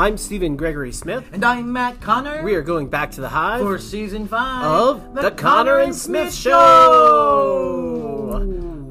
[0.00, 1.28] I'm Stephen Gregory Smith.
[1.30, 2.42] And I'm Matt Connor.
[2.42, 6.34] We are going back to the hive for season five of The, Connor and Smith
[6.34, 6.54] Show.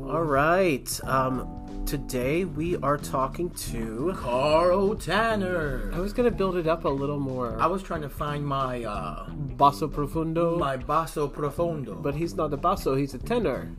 [0.08, 1.00] All right.
[1.06, 4.14] Um, today we are talking to.
[4.18, 5.91] Carl Tanner.
[5.95, 7.60] I was going to build it up a little more.
[7.60, 10.60] I was trying to find my uh, Basso profundo.
[10.60, 11.96] my basso profundo.
[11.96, 13.71] But he's not a basso, he's a tenor.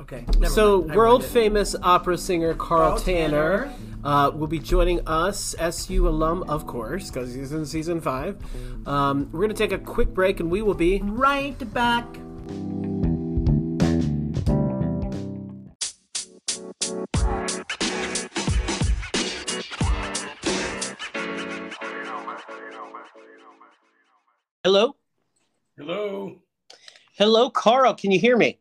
[0.00, 0.24] okay.
[0.48, 3.91] So, world famous opera singer Carl, Carl Tanner, Tanner.
[4.04, 8.36] Uh, will be joining us, SU alum, of course, because he's in season five.
[8.86, 12.06] Um, we're going to take a quick break and we will be right back.
[24.64, 24.94] Hello?
[25.76, 26.36] Hello.
[27.16, 27.94] Hello, Carl.
[27.94, 28.60] Can you hear me?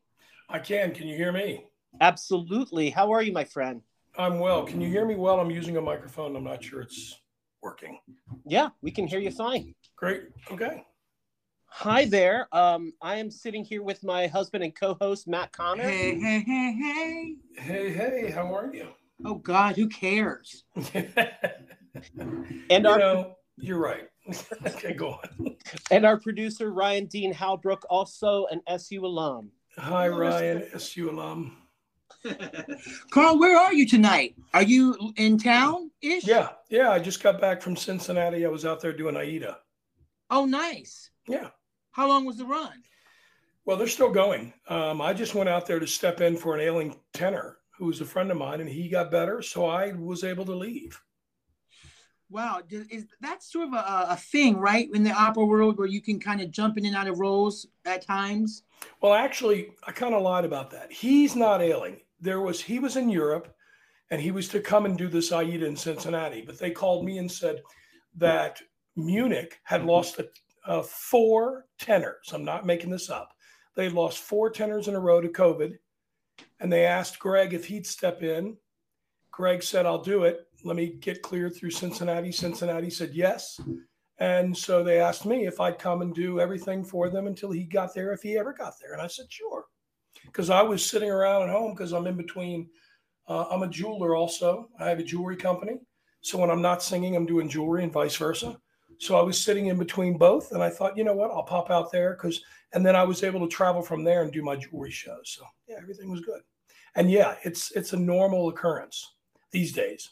[0.50, 0.94] I can.
[0.94, 1.66] Can you hear me?
[2.00, 2.90] Absolutely.
[2.90, 3.84] How are you, my friend?
[4.18, 4.64] I'm well.
[4.66, 5.40] Can you hear me well?
[5.40, 6.36] I'm using a microphone.
[6.36, 7.20] I'm not sure it's
[7.62, 8.00] working.
[8.46, 9.74] Yeah, we can hear you fine.
[9.96, 10.24] Great.
[10.52, 10.84] Okay.
[11.66, 12.48] Hi there.
[12.52, 15.84] Um, I am sitting here with my husband and co-host Matt Connor.
[15.84, 17.36] Hey, hey, hey, hey.
[17.58, 18.90] Hey, hey, how are you?
[19.24, 20.66] Oh God, who cares?
[20.94, 21.08] you
[22.70, 24.10] And our know, you're right.
[24.68, 25.56] okay, go on.
[25.90, 29.52] and our producer Ryan Dean Halbrook, also an SU alum.
[29.78, 31.58] Hi, Ryan, SU alum.
[33.10, 34.36] Carl, where are you tonight?
[34.54, 36.26] Are you in town ish?
[36.26, 36.92] Yeah, yeah.
[36.92, 38.46] I just got back from Cincinnati.
[38.46, 39.58] I was out there doing AIDA.
[40.30, 41.10] Oh, nice.
[41.28, 41.50] Yeah.
[41.92, 42.84] How long was the run?
[43.66, 44.54] Well, they're still going.
[44.68, 48.02] Um, I just went out there to step in for an ailing tenor who was
[48.02, 51.00] a friend of mine, and he got better, so I was able to leave.
[52.30, 56.02] Wow, is that sort of a, a thing, right, in the opera world, where you
[56.02, 58.64] can kind of jump in and out of roles at times?
[59.02, 60.92] Well, actually, I kind of lied about that.
[60.92, 62.00] He's not ailing.
[62.22, 63.54] There was he was in Europe,
[64.10, 67.18] and he was to come and do this AIDA in Cincinnati, but they called me
[67.18, 67.62] and said
[68.16, 68.62] that
[68.96, 70.28] Munich had lost a,
[70.66, 72.32] uh, four tenors.
[72.34, 73.34] I'm not making this up.
[73.76, 75.74] They lost four tenors in a row to COVID,
[76.60, 78.58] and they asked Greg if he'd step in.
[79.32, 80.48] Greg said, "I'll do it.
[80.64, 83.60] Let me get cleared through Cincinnati." Cincinnati said yes.
[84.22, 87.64] And so they asked me if I'd come and do everything for them until he
[87.64, 88.94] got there, if he ever got there.
[88.94, 89.66] And I said, sure.
[90.26, 92.70] Because I was sitting around at home because I'm in between.
[93.28, 94.70] Uh, I'm a jeweler also.
[94.80, 95.80] I have a jewelry company.
[96.22, 98.58] So when I'm not singing, I'm doing jewelry and vice versa.
[99.00, 100.52] So I was sitting in between both.
[100.52, 101.32] And I thought, you know what?
[101.32, 102.42] I'll pop out there because,
[102.74, 105.36] and then I was able to travel from there and do my jewelry shows.
[105.38, 106.42] So yeah, everything was good.
[106.96, 109.16] And yeah, it's it's a normal occurrence
[109.52, 110.10] these days.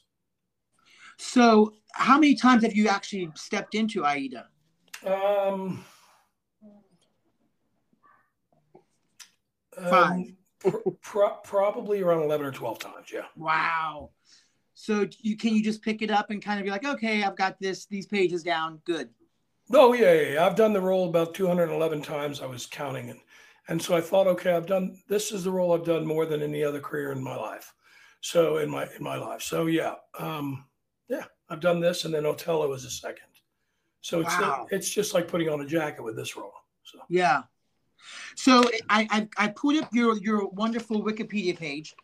[1.17, 4.47] So, how many times have you actually stepped into AIDA?
[5.05, 5.83] Um,
[9.89, 10.11] Five.
[10.65, 13.07] um, pro- probably around 11 or 12 times.
[13.13, 13.25] Yeah.
[13.35, 14.11] Wow.
[14.73, 17.35] So, you can you just pick it up and kind of be like, okay, I've
[17.35, 19.09] got this these pages down, good.
[19.73, 20.45] Oh, yeah, yeah, yeah.
[20.45, 22.41] I've done the role about 211 times.
[22.41, 23.09] I was counting.
[23.11, 23.19] And,
[23.67, 26.41] and so I thought, okay, I've done, this is the role I've done more than
[26.41, 27.71] any other career in my life.
[28.21, 29.43] So in my, in my life.
[29.43, 29.93] So yeah.
[30.17, 30.65] Um,
[31.07, 32.05] yeah, I've done this.
[32.05, 33.27] And then Otello is a second.
[34.01, 34.65] So it's, Wow.
[34.71, 36.53] it's just like putting on a jacket with this role.
[36.83, 37.43] So Yeah.
[38.35, 41.95] So I, I I put up your your wonderful Wikipedia page.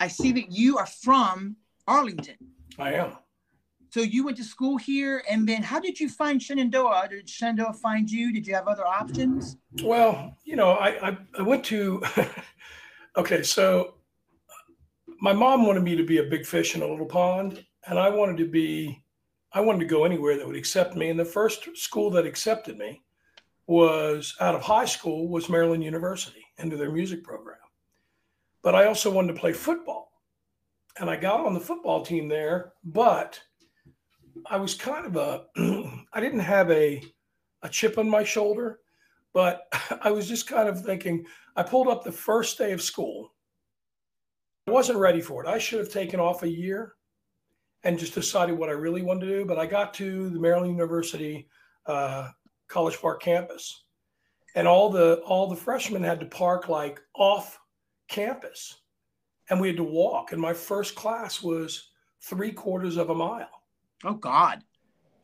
[0.00, 1.56] I see that you are from
[1.86, 2.36] Arlington.
[2.78, 3.12] I am.
[3.90, 7.08] So you went to school here, and then how did you find Shenandoah?
[7.10, 8.32] Did Shenandoah find you?
[8.32, 9.56] Did you have other options?
[9.82, 12.02] Well, you know, I, I, I went to,
[13.16, 13.94] okay, so
[15.20, 18.10] my mom wanted me to be a big fish in a little pond, and I
[18.10, 19.02] wanted to be,
[19.54, 21.08] I wanted to go anywhere that would accept me.
[21.08, 23.00] And the first school that accepted me
[23.68, 27.58] was out of high school was Maryland University into their music program.
[28.62, 30.10] But I also wanted to play football.
[30.98, 33.40] And I got on the football team there, but
[34.46, 35.44] I was kind of a,
[36.12, 37.00] I didn't have a,
[37.62, 38.80] a chip on my shoulder
[39.38, 41.24] but I was just kind of thinking,
[41.56, 43.34] I pulled up the first day of school.
[44.66, 45.48] I wasn't ready for it.
[45.48, 46.94] I should have taken off a year
[47.84, 49.44] and just decided what I really wanted to do.
[49.44, 51.48] But I got to the Maryland University
[51.86, 52.30] uh,
[52.68, 53.84] College Park campus,
[54.54, 57.58] and all the all the freshmen had to park like off
[58.08, 58.78] campus,
[59.50, 60.32] and we had to walk.
[60.32, 63.62] And my first class was three quarters of a mile.
[64.04, 64.62] Oh God.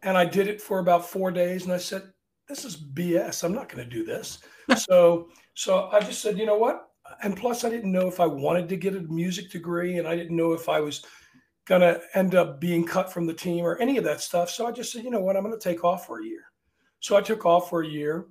[0.03, 1.65] And I did it for about four days.
[1.65, 2.13] And I said,
[2.49, 3.43] this is BS.
[3.43, 4.39] I'm not going to do this.
[4.77, 6.89] so, so I just said, you know what?
[7.23, 10.17] And plus, I didn't know if I wanted to get a music degree, and I
[10.17, 11.05] didn't know if I was
[11.67, 14.51] going to end up being cut from the team or any of that stuff.
[14.51, 15.37] So I just said, you know what?
[15.37, 16.45] I'm going to take off for a year.
[17.05, 18.29] So I took off for a year,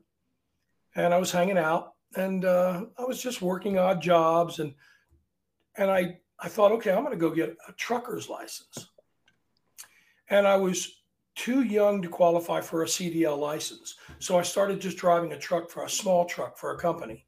[0.95, 4.73] and I was hanging out, and uh, I was just working odd jobs, and
[5.77, 8.89] and I I thought, okay, I'm going to go get a trucker's license.
[10.31, 11.03] and I was
[11.35, 13.95] too young to qualify for a CDL license.
[14.17, 17.27] So I started just driving a truck for a small truck for a company.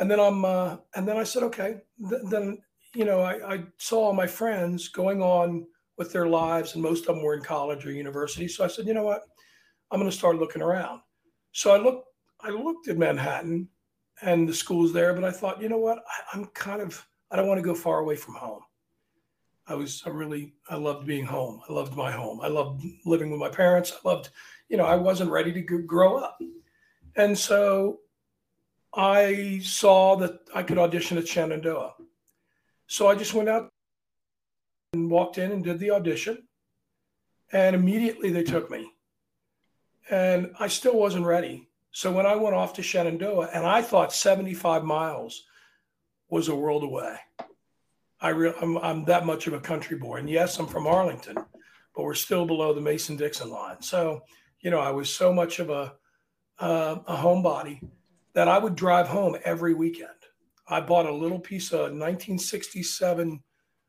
[0.00, 1.76] And then I'm, uh, and then I said, okay.
[2.08, 2.58] Th- then,
[2.92, 5.64] you know, I, I saw my friends going on
[5.96, 8.48] with their lives, and most of them were in college or university.
[8.48, 9.22] So I said, you know what?
[9.90, 11.00] I'm going to start looking around.
[11.52, 12.08] So I looked,
[12.40, 13.68] I looked at Manhattan
[14.22, 15.98] and the schools there, but I thought, you know what?
[15.98, 18.62] I, I'm kind of, I don't want to go far away from home.
[19.66, 21.60] I was, I really, I loved being home.
[21.68, 22.40] I loved my home.
[22.40, 23.92] I loved living with my parents.
[23.92, 24.30] I loved,
[24.68, 26.38] you know, I wasn't ready to grow up.
[27.16, 28.00] And so
[28.94, 31.94] I saw that I could audition at Shenandoah.
[32.86, 33.68] So I just went out
[34.92, 36.48] and walked in and did the audition.
[37.52, 38.90] And immediately they took me.
[40.10, 41.68] And I still wasn't ready.
[41.92, 45.44] So when I went off to Shenandoah, and I thought 75 miles
[46.28, 47.16] was a world away.
[48.20, 50.16] I re- I'm, I'm that much of a country boy.
[50.16, 53.80] And yes, I'm from Arlington, but we're still below the Mason Dixon line.
[53.80, 54.22] So,
[54.60, 55.94] you know, I was so much of a,
[56.58, 57.80] uh, a homebody
[58.34, 60.10] that I would drive home every weekend.
[60.68, 63.42] I bought a little piece of 1967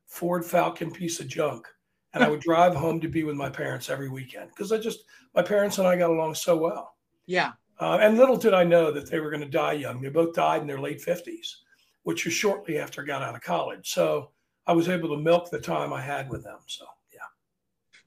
[0.08, 1.68] Ford Falcon piece of junk,
[2.14, 5.04] and I would drive home to be with my parents every weekend because I just,
[5.36, 6.96] my parents and I got along so well.
[7.26, 7.54] Yeah.
[7.80, 10.02] Uh, and little did I know that they were going to die young.
[10.02, 11.56] They both died in their late 50s,
[12.04, 13.92] which was shortly after I got out of college.
[13.92, 14.30] So
[14.68, 16.60] I was able to milk the time I had with them.
[16.68, 17.20] So, yeah.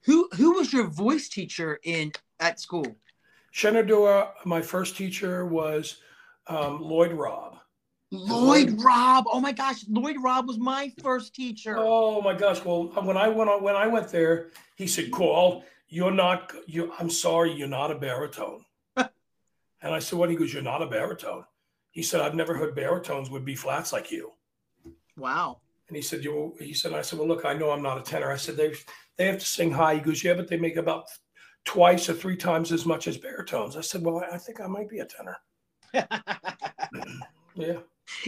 [0.05, 2.95] Who who was your voice teacher in at school?
[3.51, 5.97] Shenandoah, my first teacher was
[6.47, 7.57] um, Lloyd Robb.
[8.15, 9.25] Lloyd Robb.
[9.31, 11.75] Oh my gosh, Lloyd Robb was my first teacher.
[11.77, 12.63] Oh my gosh!
[12.63, 16.53] Well, when I went on, when I went there, he said, "Carl, you're not.
[16.67, 18.65] You, I'm sorry, you're not a baritone."
[18.97, 19.09] and
[19.81, 21.45] I said, "What?" He goes, "You're not a baritone."
[21.91, 24.31] He said, "I've never heard baritones with B flats like you."
[25.17, 25.59] Wow.
[25.87, 28.01] And he said, "You." He said, "I said, well, look, I know I'm not a
[28.01, 28.73] tenor." I said, "They
[29.17, 31.05] they have to sing high." He goes, "Yeah, but they make about
[31.63, 34.89] twice or three times as much as baritones." I said, "Well, I think I might
[34.89, 35.37] be a tenor."
[37.55, 37.79] Yeah.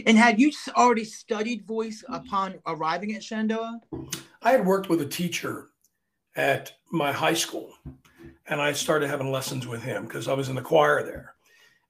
[0.06, 2.14] And had you already studied voice hmm.
[2.14, 3.80] upon arriving at Shenandoah?
[4.42, 5.68] I had worked with a teacher
[6.36, 7.72] at my high school,
[8.46, 11.34] and I started having lessons with him because I was in the choir there.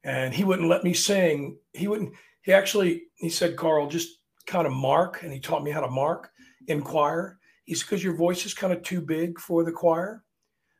[0.04, 1.58] And he wouldn't let me sing.
[1.72, 2.12] He wouldn't.
[2.42, 5.90] He actually he said, "Carl, just kind of mark," and he taught me how to
[5.90, 6.30] mark
[6.68, 7.38] in choir.
[7.64, 10.24] He said, "Because your voice is kind of too big for the choir,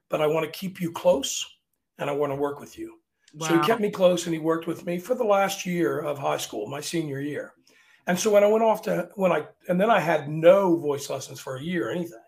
[0.09, 1.45] but I want to keep you close,
[1.99, 2.98] and I want to work with you."
[3.39, 6.19] So he kept me close and he worked with me for the last year of
[6.19, 7.53] high school, my senior year.
[8.07, 11.11] And so when I went off to when I and then I had no voice
[11.11, 12.23] lessons for a year or anything.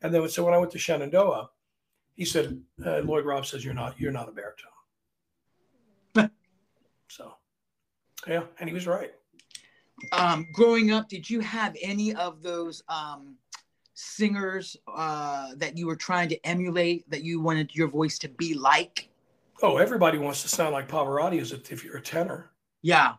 [0.00, 1.50] And then so when I went to Shenandoah,
[2.14, 6.30] he said, uh, Lloyd Robb says you're not you're not a baritone.
[7.08, 7.34] so
[8.26, 9.12] yeah, and he was right.
[10.12, 13.36] um, growing up, did you have any of those um,
[13.92, 18.54] singers uh, that you were trying to emulate that you wanted your voice to be
[18.54, 19.10] like?
[19.62, 22.50] Oh, everybody wants to sound like Pavarotti as if if you're a tenor.
[22.82, 23.14] Yeah.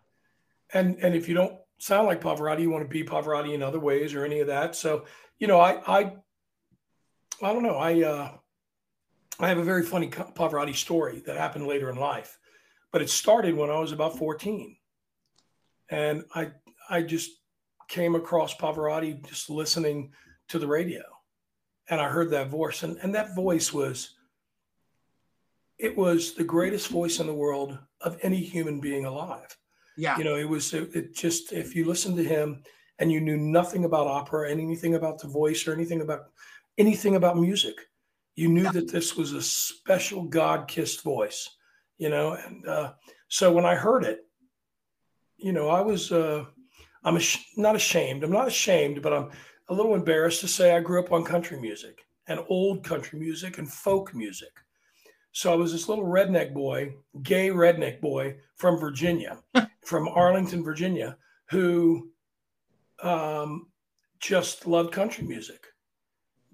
[0.74, 3.80] and and if you don't sound like Pavarotti, you want to be Pavarotti in other
[3.80, 4.76] ways or any of that.
[4.76, 5.06] So,
[5.40, 6.16] you know, I I
[7.42, 7.78] I don't know.
[7.78, 8.38] I uh
[9.40, 12.38] I have a very funny Pavarotti story that happened later in life,
[12.92, 14.76] but it started when I was about 14.
[15.90, 16.52] And I
[16.90, 17.32] I just
[17.88, 20.12] came across Pavarotti just listening
[20.50, 21.04] to the radio.
[21.90, 24.17] And I heard that voice and, and that voice was
[25.80, 29.56] it was the greatest voice in the world of any human being alive
[29.98, 30.18] Yeah.
[30.18, 32.64] you know it was it, it just if you listened to him
[33.00, 36.22] and you knew nothing about opera and anything about the voice or anything about
[36.78, 37.76] anything about music
[38.36, 38.72] you knew Yeah.
[38.72, 41.50] that this was a special god-kissed voice
[41.98, 42.94] you know and uh,
[43.30, 44.20] so when i heard it
[45.38, 46.46] you know i was uh,
[47.04, 49.30] i'm ash- not ashamed i'm not ashamed but i'm
[49.70, 51.96] a little embarrassed to say i grew up on country music
[52.28, 54.52] and old country music and folk music
[55.38, 59.38] so I was this little redneck boy, gay redneck boy from Virginia,
[59.86, 61.16] from Arlington, Virginia,
[61.52, 62.10] who
[63.04, 63.68] um,
[64.20, 65.64] just loved country music.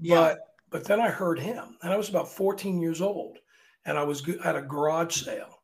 [0.01, 0.15] Yeah.
[0.15, 3.37] But but then I heard him, and I was about 14 years old,
[3.85, 5.63] and I was at a garage sale,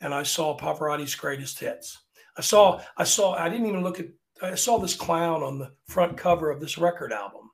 [0.00, 1.98] and I saw Pavarotti's greatest hits.
[2.36, 4.10] I saw I saw I didn't even look at
[4.42, 7.50] I saw this clown on the front cover of this record album,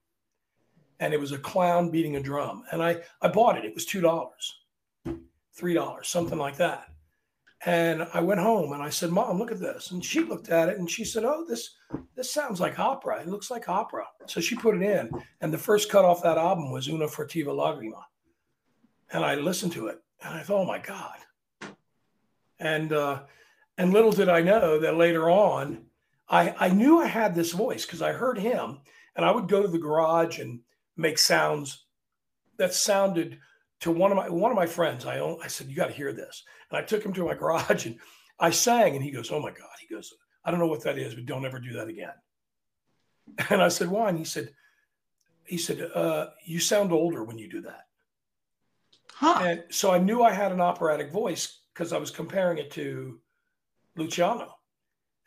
[1.00, 3.64] and it was a clown beating a drum, and I I bought it.
[3.64, 4.52] It was two dollars
[5.56, 6.88] three dollars, something like that.
[7.64, 10.68] And I went home and I said, "Mom, look at this." And she looked at
[10.68, 11.74] it and she said, "Oh, this
[12.14, 13.20] this sounds like opera.
[13.20, 15.10] It looks like opera." So she put it in,
[15.40, 18.02] and the first cut off that album was "Una furtiva lagrima,"
[19.10, 21.18] and I listened to it and I thought, "Oh my God!"
[22.58, 23.22] And uh,
[23.78, 25.86] and little did I know that later on,
[26.28, 28.80] I I knew I had this voice because I heard him,
[29.14, 30.60] and I would go to the garage and
[30.96, 31.86] make sounds
[32.58, 33.38] that sounded
[33.80, 35.04] to one of my one of my friends.
[35.04, 37.34] I own, I said, "You got to hear this," and I took him to my
[37.42, 37.98] garage and
[38.38, 40.12] I sang, and he goes, "Oh my god!" He goes,
[40.44, 42.14] "I don't know what that is, but don't ever do that again."
[43.50, 44.50] And I said, "Why?" And he said,
[45.44, 47.86] "He said uh, you sound older when you do that."
[49.12, 49.38] Huh.
[49.42, 53.18] And so I knew I had an operatic voice because I was comparing it to
[53.96, 54.54] Luciano.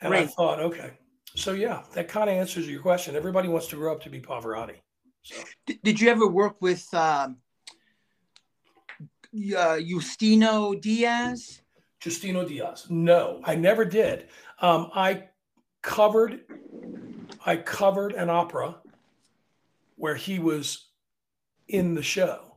[0.02, 0.92] And I thought, okay.
[1.36, 3.16] So yeah, that kind of answers your question.
[3.16, 4.78] Everybody wants to grow up to be Pavarotti.
[5.24, 7.38] So Did, did you ever work with um,
[9.34, 11.62] uh, Justino Diaz?
[12.02, 12.88] Justino Diaz.
[12.90, 14.28] No, I never did.
[14.62, 15.26] Um, I
[15.82, 16.42] covered
[17.46, 18.78] I covered an opera
[19.96, 20.88] where he was
[21.68, 22.50] in the show.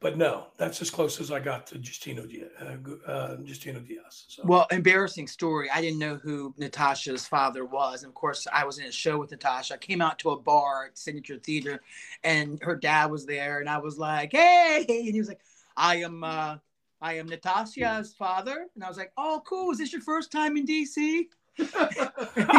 [0.00, 2.48] But no, that's as close as I got to Justino Diaz.
[2.58, 4.24] Uh, uh, Justino Diaz.
[4.28, 4.42] So.
[4.46, 5.68] Well, embarrassing story.
[5.70, 8.02] I didn't know who Natasha's father was.
[8.02, 9.74] And of course, I was in a show with Natasha.
[9.74, 11.82] I came out to a bar at Signature Theater
[12.24, 13.60] and her dad was there.
[13.60, 14.86] And I was like, hey.
[14.88, 15.40] And he was like,
[15.76, 16.24] I am.
[16.24, 16.56] Uh,
[17.02, 18.66] I am Natasha's father.
[18.74, 19.70] And I was like, oh, cool.
[19.72, 20.92] Is this your first time in DC?
[21.56, 21.64] he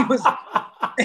[0.09, 0.21] was,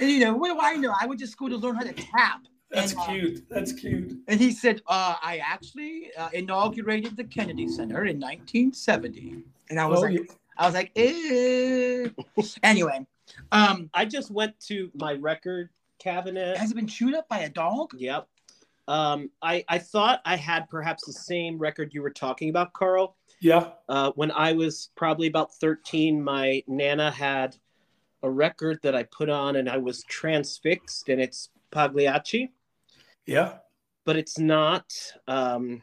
[0.00, 0.94] and you know, what do I know?
[1.00, 2.40] I went to school to learn how to tap.
[2.70, 3.48] That's And, uh, cute.
[3.48, 4.12] That's cute.
[4.28, 9.42] And he said, uh, I actually uh, inaugurated the Kennedy Center in 1970.
[9.70, 10.34] And I was Oh, like, yeah.
[10.58, 12.08] I was like, eh.
[12.62, 13.06] anyway,
[13.52, 16.56] um, I just went to my record cabinet.
[16.58, 17.92] has it been chewed up by a dog?
[17.96, 18.28] Yep.
[18.86, 23.16] Um, I, I thought I had perhaps the same record you were talking about, Carl.
[23.40, 23.70] Yeah.
[23.88, 27.56] Uh, when I was probably about 13, my Nana had
[28.22, 32.52] a record that I put on and I was transfixed, and it's Pagliacci,
[33.26, 33.58] Yeah.
[34.04, 34.92] but it's not.
[35.26, 35.82] Um,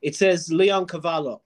[0.00, 1.40] it says Leoncavallo.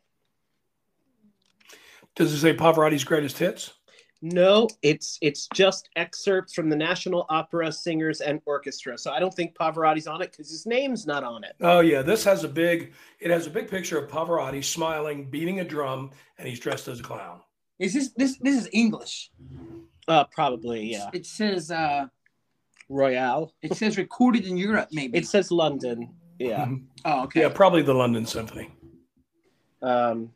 [2.15, 3.75] Does it say Pavarotti's greatest hits?
[4.23, 8.97] No, it's it's just excerpts from the National Opera Singers and Orchestra.
[8.97, 11.55] So I don't think Pavarotti's on it because his name's not on it.
[11.61, 12.95] Oh yeah, this has a big.
[13.21, 17.01] It has a big picture of Pavarotti smiling, beating a drum, and he's dressed as
[17.01, 17.41] a clown.
[17.79, 19.31] Is this this this is English?
[20.09, 21.11] Uh, probably, yeah.
[21.13, 22.07] It says uh,
[22.89, 23.53] Royale.
[23.63, 25.19] it says recorded in Europe, maybe.
[25.19, 26.15] It says London.
[26.39, 26.69] Yeah.
[27.09, 27.43] Oh, okay.
[27.43, 28.69] Yeah, probably the London Symphony.
[29.81, 30.33] Um,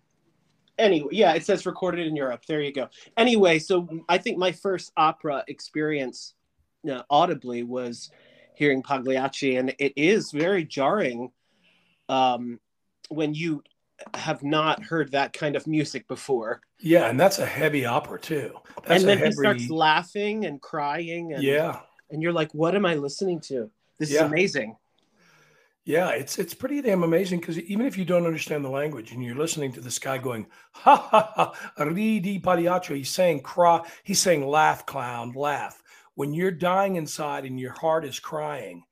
[0.80, 2.44] anyway, yeah, it says recorded in Europe.
[2.46, 2.88] There you go.
[3.16, 6.34] Anyway, so I think my first opera experience
[6.90, 8.10] uh, audibly was
[8.54, 11.30] hearing Pagliacci, and it is very jarring
[12.08, 12.58] um,
[13.08, 13.62] when you
[14.14, 16.60] have not heard that kind of music before.
[16.78, 18.54] Yeah, and that's a heavy opera too.
[18.84, 22.74] That's and then a he starts laughing and crying, and yeah, and you're like, "What
[22.74, 23.70] am I listening to?
[23.98, 24.24] This Yeah.
[24.24, 24.76] is amazing."
[25.84, 29.24] Yeah, it's it's pretty damn amazing because even if you don't understand the language and
[29.24, 32.40] you're listening to this guy going ha ha ha ridi
[32.88, 35.82] he's saying cry, he's saying laugh, clown, laugh.
[36.16, 38.84] When you're dying inside and your heart is crying,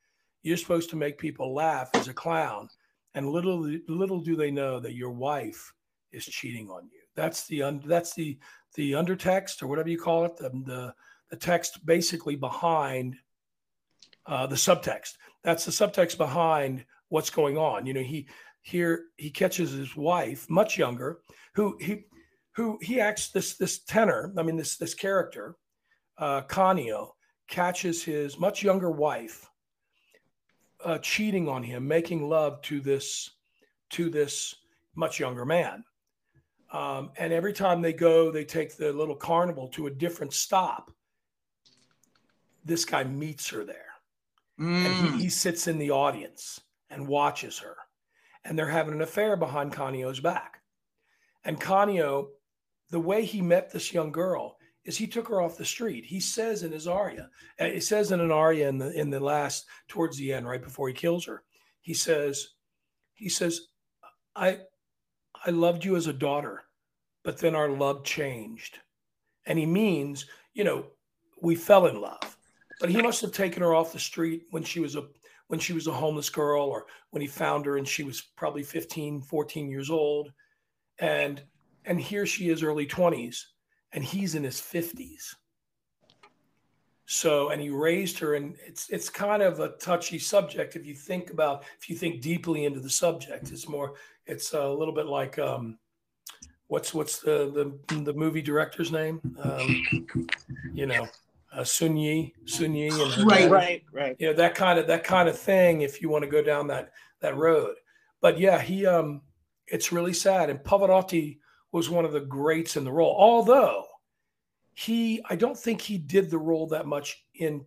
[0.42, 2.68] you're supposed to make people laugh as a clown.
[3.14, 5.72] And little little do they know that your wife
[6.10, 7.00] is cheating on you.
[7.14, 8.38] That's the that's the
[8.74, 10.94] the undertext or whatever you call it, the the,
[11.30, 13.16] the text basically behind
[14.28, 15.14] uh, the subtext.
[15.42, 17.86] That's the subtext behind what's going on.
[17.86, 18.28] You know, he
[18.62, 21.20] here he catches his wife, much younger,
[21.54, 22.04] who he
[22.54, 24.32] who he acts this this tenor.
[24.36, 25.56] I mean, this this character,
[26.18, 27.14] uh, Canio,
[27.48, 29.48] catches his much younger wife
[30.84, 33.30] uh, cheating on him, making love to this
[33.90, 34.54] to this
[34.94, 35.84] much younger man.
[36.70, 40.92] Um, and every time they go, they take the little carnival to a different stop.
[42.62, 43.87] This guy meets her there
[44.58, 45.16] and Mm.
[45.16, 46.60] he, he sits in the audience
[46.90, 47.76] and watches her.
[48.44, 50.62] And they're having an affair behind Canio's back.
[51.44, 52.30] And Canio
[52.90, 56.04] the way he met this young girl is he took her off the street.
[56.06, 59.66] He says in his aria it says in an aria in the in the last
[59.88, 61.42] towards the end right before he kills her
[61.82, 62.54] he says
[63.14, 63.60] he says
[64.34, 64.58] i
[65.44, 66.64] i loved you as a daughter
[67.24, 68.78] but then our love changed.
[69.46, 70.24] And he means
[70.54, 70.86] you know
[71.42, 72.37] we fell in love
[72.80, 75.06] but he must have taken her off the street when she was a
[75.48, 78.62] when she was a homeless girl or when he found her and she was probably
[78.62, 80.32] 15 14 years old.
[80.98, 81.42] And
[81.84, 83.44] and here she is early 20s
[83.92, 85.34] and he's in his 50s
[87.10, 90.94] so and he raised her and it's it's kind of a touchy subject if you
[90.94, 93.50] think about if you think deeply into the subject.
[93.50, 93.94] It's more
[94.26, 95.78] it's a little bit like um
[96.66, 99.22] what's what's the the, the movie director's name?
[99.42, 100.06] Um
[100.74, 101.08] you know
[101.52, 103.38] uh, Soon-Yi, Sun Yi, and her Right.
[103.40, 104.16] dad Right, right.
[104.18, 106.66] you know that kind of that kind of thing if you want to go down
[106.68, 107.74] that that road
[108.20, 109.22] but yeah he um
[109.66, 111.38] it's really sad and pavarotti
[111.72, 113.84] was one of the greats in the role although
[114.74, 117.64] he i don't think he did the role that much in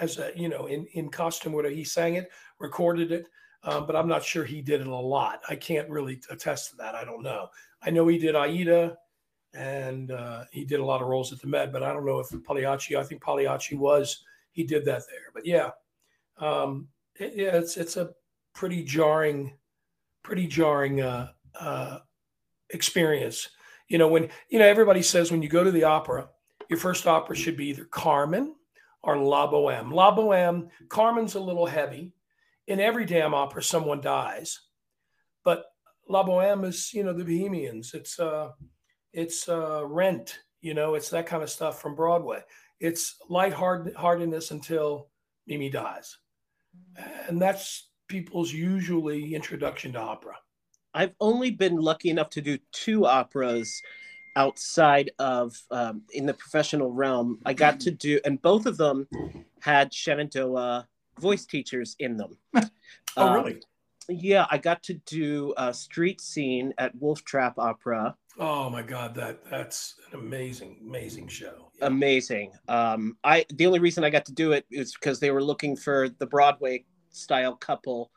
[0.00, 1.52] as a you know in in costume.
[1.52, 2.28] Whatever he sang it,
[2.58, 3.28] recorded it,
[3.62, 5.40] um, but I'm not sure he did it a lot.
[5.48, 6.94] I can't really attest to that.
[6.96, 7.46] I don't know.
[7.82, 8.96] I know he did Aida,
[9.54, 12.18] and uh, he did a lot of roles at the Met, but I don't know
[12.18, 12.96] if Pagliacci.
[12.96, 15.30] I think Pagliacci was he did that there.
[15.32, 15.70] But yeah,
[16.38, 18.10] um, it, yeah, it's it's a
[18.54, 19.56] pretty jarring,
[20.22, 21.98] pretty jarring uh, uh,
[22.70, 23.48] experience.
[23.88, 26.28] You know, when you know everybody says when you go to the opera,
[26.68, 28.54] your first opera should be either Carmen
[29.02, 29.92] or La Boheme.
[29.92, 32.12] La Boheme, Carmen's a little heavy.
[32.66, 34.58] In every damn opera, someone dies,
[35.44, 35.66] but
[36.08, 37.92] La Boheme is you know the Bohemians.
[37.94, 38.50] It's uh,
[39.14, 40.40] it's uh, Rent.
[40.60, 42.40] You know, it's that kind of stuff from Broadway.
[42.80, 45.08] It's lightheartedness until
[45.46, 46.18] Mimi dies,
[47.28, 50.36] and that's people's usually introduction to opera.
[50.92, 53.82] I've only been lucky enough to do two operas
[54.36, 57.38] outside of um, in the professional realm.
[57.44, 59.08] I got to do, and both of them
[59.60, 60.86] had Shenandoah
[61.18, 62.36] voice teachers in them.
[62.54, 62.62] oh,
[63.16, 63.60] um, really?
[64.08, 68.16] Yeah, I got to do a street scene at Wolf Trap Opera.
[68.38, 71.70] Oh my God, that that's an amazing, amazing show.
[71.78, 71.86] Yeah.
[71.86, 72.52] Amazing.
[72.68, 75.76] Um, I the only reason I got to do it is because they were looking
[75.76, 78.10] for the Broadway style couple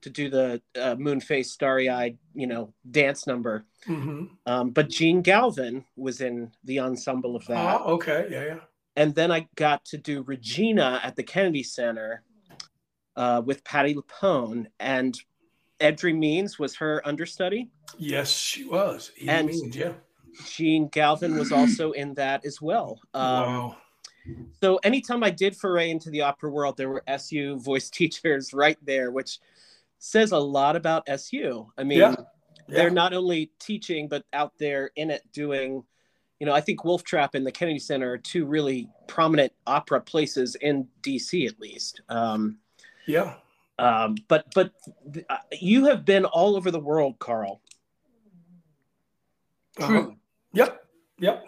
[0.00, 4.26] to do the uh, moon face starry eyed you know dance number mm-hmm.
[4.46, 8.60] um, but Jean Galvin was in the ensemble of that oh okay yeah yeah
[8.96, 12.22] and then i got to do regina at the kennedy center
[13.16, 15.20] uh, with patti lupone and
[15.80, 19.92] edry means was her understudy yes she was Edry and means, yeah
[20.46, 23.76] Jean Galvin was also in that as well um, wow
[24.62, 28.78] so anytime I did foray into the opera world, there were SU voice teachers right
[28.84, 29.38] there, which
[29.98, 31.66] says a lot about SU.
[31.76, 32.14] I mean, yeah.
[32.68, 32.76] Yeah.
[32.76, 35.84] they're not only teaching, but out there in it doing,
[36.40, 40.00] you know, I think Wolf Trap and the Kennedy Center are two really prominent opera
[40.00, 42.00] places in DC, at least.
[42.08, 42.58] Um,
[43.06, 43.34] yeah.
[43.78, 44.72] Um, but but
[45.28, 47.60] uh, you have been all over the world, Carl.
[49.80, 50.10] Uh-huh.
[50.52, 50.86] Yep.
[51.18, 51.44] Yep.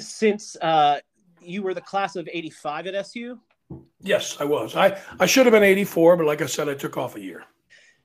[0.00, 1.00] Since uh,
[1.42, 3.38] you were the class of 85 at SU?
[4.00, 4.76] Yes, I was.
[4.76, 7.44] I, I should have been 84, but like I said, I took off a year.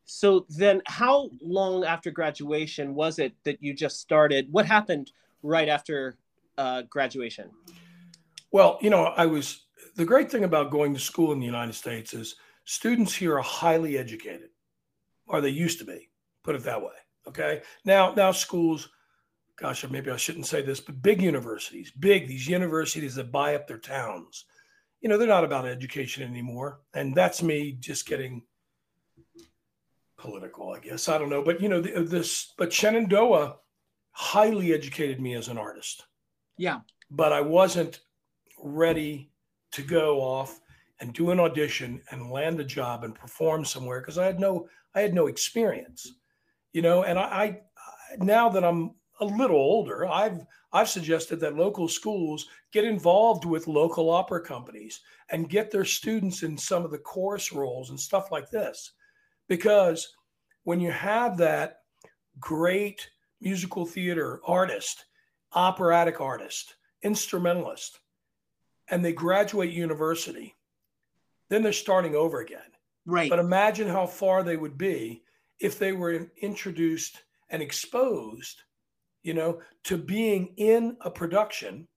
[0.06, 4.52] So then, how long after graduation was it that you just started?
[4.52, 5.12] What happened
[5.43, 6.17] right after
[6.58, 7.49] uh, graduation?
[8.52, 9.62] Well, you know, I was
[9.95, 13.41] the great thing about going to school in the United States is students here are
[13.41, 14.49] highly educated,
[15.28, 16.10] or they used to be,
[16.43, 16.93] put it that way.
[17.28, 17.62] Okay.
[17.86, 18.89] Now, now schools
[19.56, 23.67] gosh, maybe I shouldn't say this, but big universities, big, these universities that buy up
[23.67, 24.45] their towns,
[25.02, 26.80] you know, they're not about education anymore.
[26.93, 28.43] And that's me just getting
[30.17, 31.10] political, I guess.
[31.10, 31.43] I don't know.
[31.43, 33.58] But, you know, this, but Shenandoah
[34.12, 36.06] highly educated me as an artist.
[36.58, 36.80] Yeah.
[37.12, 37.99] But I wasn't
[38.58, 39.32] ready
[39.73, 40.60] to go off
[41.03, 44.69] and do an audition and land a job and perform somewhere because I had no,
[44.95, 46.13] I had no experience,
[46.71, 47.61] you know, and I, I
[48.19, 53.67] now that I'm a little older, I've I've suggested that local schools get involved with
[53.67, 58.31] local opera companies and get their students in some of the chorus roles and stuff
[58.31, 58.93] like this.
[59.49, 60.15] Because
[60.63, 61.79] when you have that
[62.39, 63.09] great
[63.41, 65.03] musical theater artist,
[65.51, 67.99] operatic artist, instrumentalist,
[68.89, 70.52] and they graduate university,
[71.49, 72.60] then they're starting over again.
[73.06, 73.29] Right.
[73.29, 75.23] But imagine how far they would be
[75.60, 78.63] if they were introduced and exposed
[79.23, 81.88] you know, to being in a production,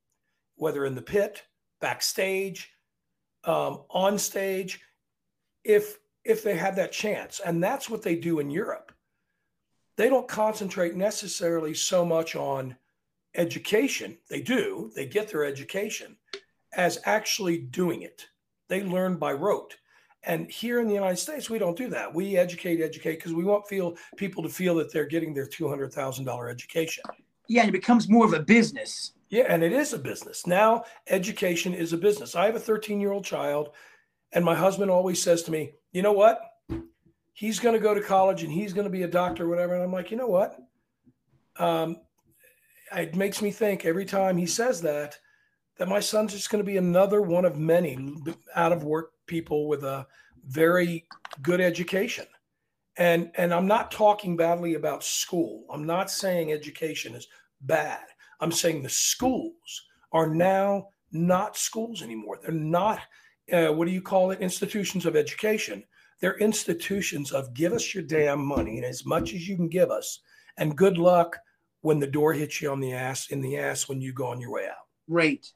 [0.54, 1.42] whether in the pit,
[1.80, 2.70] backstage,
[3.44, 4.80] um, on stage,
[5.64, 8.90] if if they have that chance, and that's what they do in Europe.
[9.96, 12.76] They don't concentrate necessarily so much on
[13.36, 14.18] education.
[14.28, 16.16] They do, they get their education
[16.74, 18.26] as actually doing it.
[18.68, 19.76] They learn by rote.
[20.24, 22.12] And here in the United States, we don't do that.
[22.12, 25.68] We educate, educate because we want feel people to feel that they're getting their two
[25.68, 27.04] hundred thousand dollar education.
[27.48, 29.12] Yeah, and it becomes more of a business.
[29.28, 30.84] Yeah, and it is a business now.
[31.08, 32.34] Education is a business.
[32.34, 33.70] I have a thirteen year old child,
[34.32, 36.40] and my husband always says to me, "You know what?
[37.32, 39.74] He's going to go to college and he's going to be a doctor, or whatever."
[39.74, 40.58] And I'm like, "You know what?"
[41.56, 41.98] Um,
[42.92, 45.18] it makes me think every time he says that
[45.78, 47.98] that my son's just going to be another one of many
[48.54, 50.06] out of work people with a
[50.46, 51.06] very
[51.42, 52.26] good education.
[52.98, 55.64] And and I'm not talking badly about school.
[55.70, 57.28] I'm not saying education is
[57.60, 58.00] bad.
[58.40, 62.38] I'm saying the schools are now not schools anymore.
[62.40, 63.00] They're not
[63.52, 64.40] uh, what do you call it?
[64.40, 65.84] Institutions of education.
[66.20, 69.90] They're institutions of give us your damn money and as much as you can give
[69.90, 70.20] us,
[70.56, 71.36] and good luck
[71.82, 74.40] when the door hits you on the ass in the ass when you go on
[74.40, 74.86] your way out.
[75.06, 75.46] Right.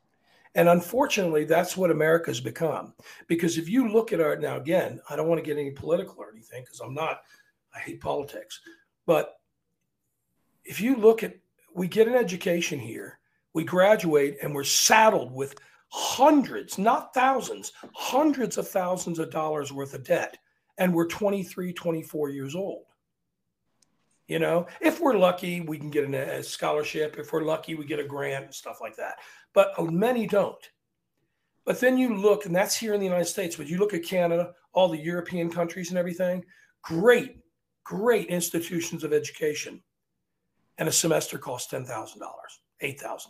[0.54, 2.94] And unfortunately, that's what America's become.
[3.28, 6.16] Because if you look at our now, again, I don't want to get any political
[6.18, 7.20] or anything because I'm not,
[7.74, 8.60] I hate politics.
[9.06, 9.34] But
[10.64, 11.36] if you look at,
[11.74, 13.18] we get an education here,
[13.54, 15.54] we graduate, and we're saddled with
[15.88, 20.36] hundreds, not thousands, hundreds of thousands of dollars worth of debt.
[20.78, 22.84] And we're 23, 24 years old.
[24.26, 27.16] You know, if we're lucky, we can get a scholarship.
[27.18, 29.16] If we're lucky, we get a grant and stuff like that.
[29.54, 30.70] But oh, many don't.
[31.64, 34.02] But then you look, and that's here in the United States, but you look at
[34.02, 36.44] Canada, all the European countries and everything,
[36.82, 37.38] great,
[37.84, 39.82] great institutions of education.
[40.78, 41.86] And a semester costs $10,000,
[42.82, 43.26] $8,000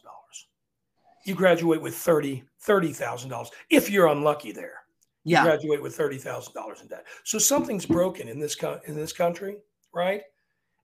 [1.24, 4.80] you graduate with thirty thirty thousand dollars if you're unlucky there.
[5.24, 7.06] Yeah, you graduate with thirty thousand dollars in debt.
[7.24, 9.58] So something's broken in this co- in this country,
[9.94, 10.22] right?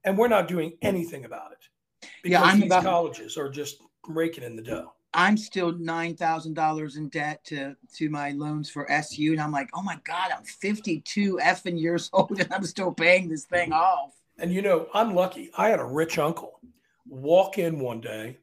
[0.03, 4.43] And we're not doing anything about it because yeah, these about, colleges are just raking
[4.43, 4.93] in the dough.
[5.17, 9.51] I'm still nine thousand dollars in debt to to my loans for SU, and I'm
[9.51, 13.71] like, oh my god, I'm 52 effing years old, and I'm still paying this thing
[13.71, 13.81] mm-hmm.
[13.81, 14.13] off.
[14.37, 15.51] And you know, I'm lucky.
[15.57, 16.61] I had a rich uncle
[17.09, 18.37] walk in one day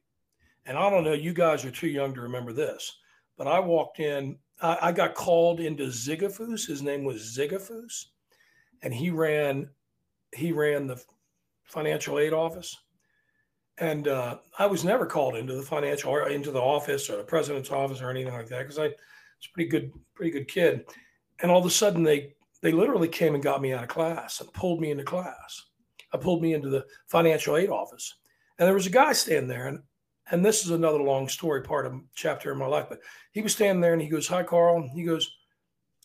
[0.66, 2.96] and I don't know, you guys are too young to remember this,
[3.36, 6.66] but I walked in, I, I got called into Zigafus.
[6.66, 8.06] His name was Zigafus,
[8.82, 9.68] and he ran,
[10.34, 11.02] he ran the
[11.64, 12.76] financial aid office.
[13.78, 17.24] And uh, I was never called into the financial or into the office or the
[17.24, 20.84] president's office or anything like that because I was a pretty good, pretty good kid.
[21.40, 24.40] And all of a sudden, they they literally came and got me out of class
[24.40, 25.66] and pulled me into class.
[26.12, 28.14] I pulled me into the financial aid office,
[28.58, 29.80] and there was a guy standing there, and
[30.30, 33.00] and this is another long story part of chapter in my life but
[33.32, 34.88] he was standing there and he goes hi carl.
[34.94, 35.30] He goes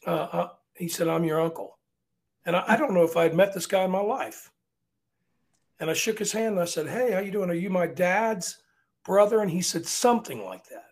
[0.08, 1.77] uh, uh, he said i'm your uncle.
[2.45, 4.51] And I, I, don't know if i had met this guy in my life
[5.80, 7.88] and i shook his hand and i said hey how you doing are you my
[7.88, 8.58] dad's
[9.06, 10.86] brother and he said something like that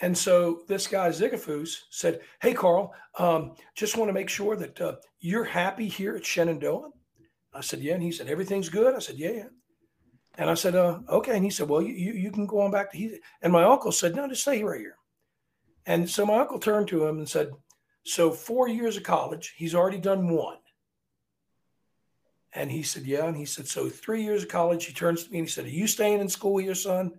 [0.00, 4.80] and so this guy Zigafus said hey carl um, just want to make sure that
[4.80, 6.90] uh, you're happy here at shenandoah
[7.52, 9.48] i said yeah and he said everything's good i said yeah, yeah.
[10.36, 11.36] And I said, uh, okay.
[11.36, 13.18] And he said, well, you, you, you can go on back to he.
[13.42, 14.96] And my uncle said, no, just stay right here.
[15.86, 17.52] And so my uncle turned to him and said,
[18.04, 20.58] so four years of college, he's already done one.
[22.54, 23.26] And he said, yeah.
[23.26, 25.64] And he said, so three years of college, he turns to me and he said,
[25.64, 27.12] are you staying in school with your son?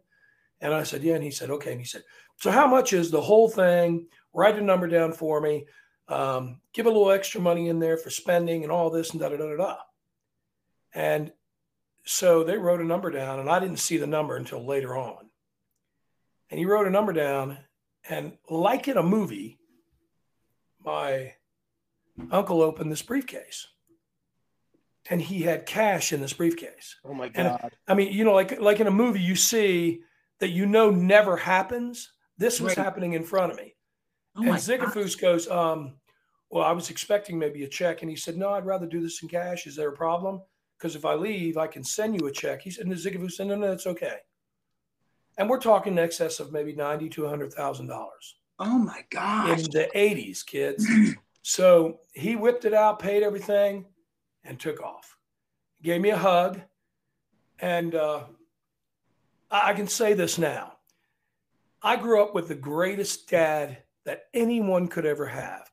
[0.61, 1.15] And I said, yeah.
[1.15, 1.71] And he said, okay.
[1.71, 2.03] And he said,
[2.37, 4.07] so how much is the whole thing?
[4.33, 5.65] Write a number down for me.
[6.07, 9.29] Um, give a little extra money in there for spending and all this and da
[9.29, 9.75] da da da da.
[10.93, 11.33] And
[12.05, 15.29] so they wrote a number down, and I didn't see the number until later on.
[16.49, 17.57] And he wrote a number down,
[18.07, 19.57] and like in a movie,
[20.85, 21.33] my
[22.31, 23.67] uncle opened this briefcase
[25.09, 26.95] and he had cash in this briefcase.
[27.05, 27.59] Oh my god!
[27.61, 30.01] And, I mean, you know, like like in a movie, you see
[30.39, 32.11] that you know never happens.
[32.37, 32.83] This was right.
[32.83, 33.75] happening in front of me.
[34.37, 35.95] Oh and Zigafus goes, um,
[36.49, 39.21] "Well, I was expecting maybe a check," and he said, "No, I'd rather do this
[39.21, 39.67] in cash.
[39.67, 40.41] Is there a problem?"
[40.77, 42.61] because if I leave, I can send you a check.
[42.61, 44.17] He said, Zigafus said, no, no, it's okay.
[45.37, 48.35] And we're talking in excess of maybe ninety to hundred thousand dollars.
[48.57, 49.59] Oh my God!
[49.59, 50.87] In the eighties, kids.
[51.41, 53.85] so he whipped it out, paid everything,
[54.45, 55.17] and took off.
[55.83, 56.61] Gave me a hug,
[57.59, 58.23] and uh,
[59.51, 60.77] I can say this now.
[61.81, 65.69] I grew up with the greatest dad that anyone could ever have.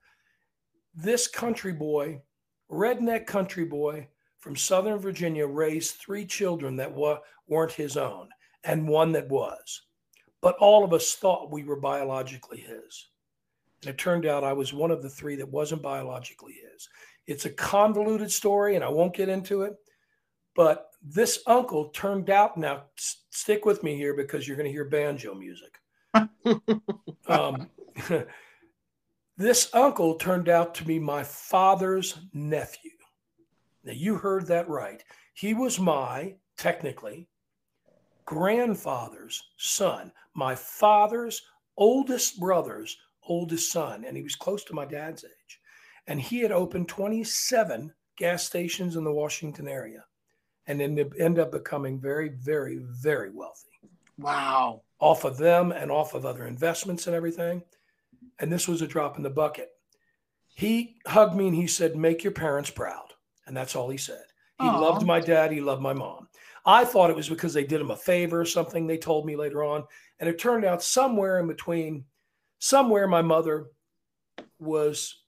[0.95, 2.23] This country boy,
[2.71, 4.09] redneck country boy,
[4.39, 8.29] from Southern Virginia raised three children that wa- weren't his own
[8.65, 9.83] and one that was.
[10.41, 13.09] But all of us thought we were biologically his.
[13.83, 16.89] And it turned out I was one of the three that wasn't biologically his.
[17.27, 19.77] It's a convoluted story, and I won't get into it.
[20.55, 24.85] But this uncle turned out now, stick with me here because you're going to hear
[24.85, 25.79] banjo music.
[27.29, 27.69] um,
[29.37, 32.91] this uncle turned out to be my father's nephew.
[33.85, 35.03] Now, you heard that right.
[35.35, 37.29] He was my, technically,
[38.25, 41.43] grandfather's son, my father's
[41.77, 44.05] oldest brother's oldest son.
[44.05, 45.61] And he was close to my dad's age.
[46.07, 50.05] And he had opened 27 gas stations in the Washington area
[50.67, 53.71] and ended, end up becoming very, very, very wealthy.
[54.19, 54.83] Wow.
[55.01, 57.63] Off of them and off of other investments and everything.
[58.39, 59.71] And this was a drop in the bucket.
[60.55, 63.13] He hugged me and he said, Make your parents proud.
[63.47, 64.23] And that's all he said.
[64.61, 64.81] He Aww.
[64.81, 65.51] loved my dad.
[65.51, 66.29] He loved my mom.
[66.65, 68.87] I thought it was because they did him a favor or something.
[68.87, 69.85] They told me later on.
[70.21, 72.05] And it turned out somewhere in between,
[72.61, 73.67] somewhere my mother
[74.61, 75.22] was,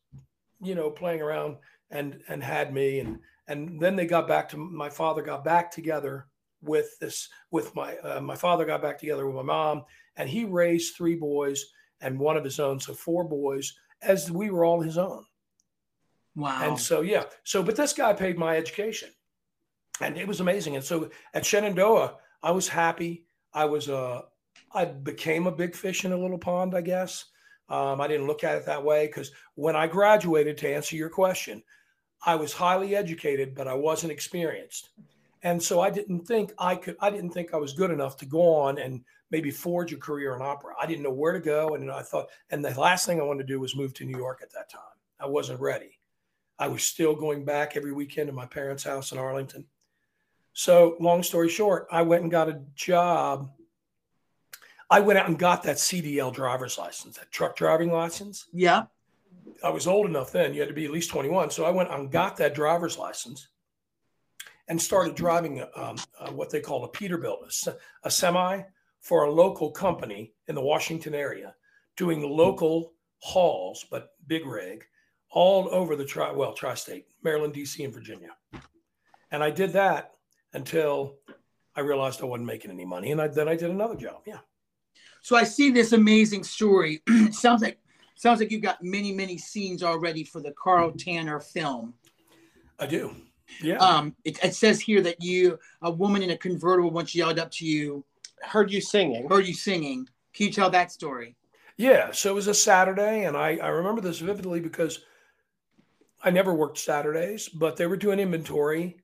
[0.61, 1.57] you know, playing around
[1.90, 3.01] and and had me.
[3.01, 6.27] And and then they got back to my father got back together
[6.62, 9.85] with this with my uh, my father got back together with my mom
[10.17, 11.64] And he raised three boys
[12.01, 15.25] and one of his own, so four boys, as we were all his own.
[16.37, 16.69] Wow.
[16.69, 17.25] And so, yeah.
[17.45, 19.11] So, but this guy paid my education
[20.01, 20.77] and it was amazing.
[20.77, 23.27] And so at Shenandoah, I was happy.
[23.53, 24.23] I was, uh,
[24.73, 27.25] I became a big fish in a little pond, I guess.
[27.68, 31.09] Um, I didn't look at it that way because when I graduated, to answer your
[31.09, 31.62] question,
[32.24, 34.90] I was highly educated, but I wasn't experienced.
[35.42, 38.27] And so I didn't think I could, I didn't think I was good enough to
[38.27, 40.74] go on and maybe forge a career in opera.
[40.81, 41.74] I didn't know where to go.
[41.74, 44.16] And I thought, and the last thing I wanted to do was move to New
[44.16, 44.83] York at that time.
[45.20, 45.98] I wasn't ready.
[46.59, 49.66] I was still going back every weekend to my parents' house in Arlington.
[50.53, 53.50] So, long story short, I went and got a job.
[54.94, 58.46] I went out and got that CDL driver's license, that truck driving license.
[58.52, 58.85] yeah.
[59.62, 61.50] I was old enough then, you had to be at least 21.
[61.50, 63.48] So I went and got that driver's license
[64.68, 68.62] and started driving um, uh, what they call a Peterbilt, a, a semi
[69.00, 71.57] for a local company in the Washington area,
[71.96, 74.85] doing local hauls, but big rig,
[75.30, 78.30] all over the tri well, tri-state, Maryland, DC, and Virginia.
[79.33, 80.12] And I did that
[80.52, 81.16] until
[81.74, 84.22] I realized I wasn't making any money, and I, then I did another job.
[84.24, 84.38] Yeah.
[85.25, 87.03] So I see this amazing story.
[87.31, 87.79] sounds like
[88.15, 91.95] sounds like you've got many, many scenes already for the Carl Tanner film.
[92.79, 93.17] I do.
[93.63, 93.79] Yeah.
[93.79, 97.51] Um, it, it says here that you, a woman in a convertible, once yelled up
[97.53, 98.05] to you,
[98.43, 99.27] Heard you singing.
[99.27, 100.07] heard you singing.
[100.35, 101.37] Can you tell that story?
[101.79, 105.01] Yeah, so it was a Saturday, and I, I remember this vividly because
[106.23, 108.99] I never worked Saturdays, but they were doing inventory,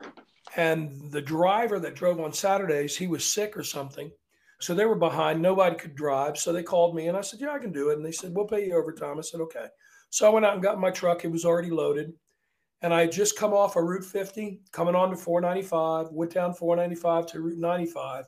[0.54, 4.12] and the driver that drove on Saturdays, he was sick or something.
[4.60, 6.36] So they were behind, nobody could drive.
[6.36, 7.96] So they called me, and I said, Yeah, I can do it.
[7.96, 9.18] And they said, We'll pay you overtime.
[9.18, 9.66] I said, Okay.
[10.10, 12.12] So I went out and got my truck, it was already loaded.
[12.82, 16.54] And I had just come off of Route 50, coming on to 495, went down
[16.54, 18.24] 495 to Route 95,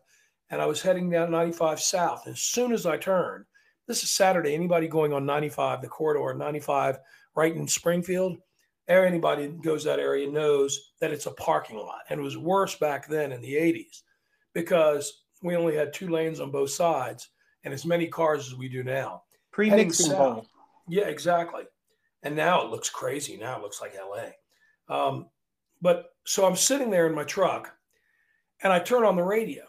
[0.51, 2.27] and I was heading down 95 south.
[2.27, 3.47] As soon as I turned,
[3.89, 4.55] this is Saturday.
[4.55, 6.99] Anybody going on 95, the corridor 95,
[7.35, 8.39] right in Springfield,
[8.89, 12.01] anybody that goes that area knows that it's a parking lot.
[12.11, 14.03] And it was worse back then in the 80s
[14.53, 17.29] because we only had two lanes on both sides
[17.65, 19.23] and as many cars as we do now.
[19.53, 20.47] Pre-mixing bowl.
[20.89, 21.65] Yeah, exactly.
[22.23, 23.37] And now it looks crazy.
[23.37, 24.31] Now it looks like LA.
[24.95, 25.27] Um,
[25.81, 27.75] but so I'm sitting there in my truck
[28.63, 29.65] and I turn on the radio.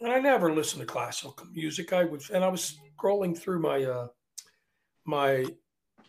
[0.00, 1.92] And I never listen to classical music.
[1.92, 4.08] I was and I was scrolling through my uh
[5.04, 5.44] my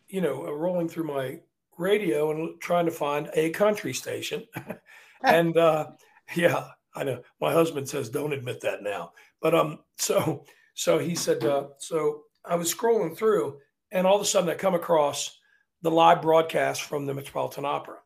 [0.08, 1.40] you know, uh, rolling through my
[1.78, 4.44] radio and trying to find a country station.
[5.24, 5.88] and uh
[6.36, 7.22] yeah, I know.
[7.40, 9.14] My husband says don't admit that now.
[9.42, 13.60] But um so so he said uh so I was scrolling through
[13.92, 15.38] and all of a sudden I come across
[15.82, 17.98] the live broadcast from the Metropolitan Opera.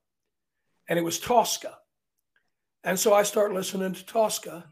[0.87, 1.77] And it was Tosca.
[2.83, 4.65] And so I start listening to Tosca,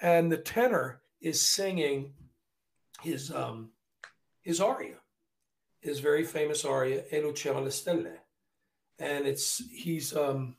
[0.00, 2.12] and the tenor is singing
[3.02, 3.70] his um
[4.42, 4.96] his aria,
[5.80, 8.16] his very famous aria, E lucevan le stelle.
[8.98, 10.56] And it's he's um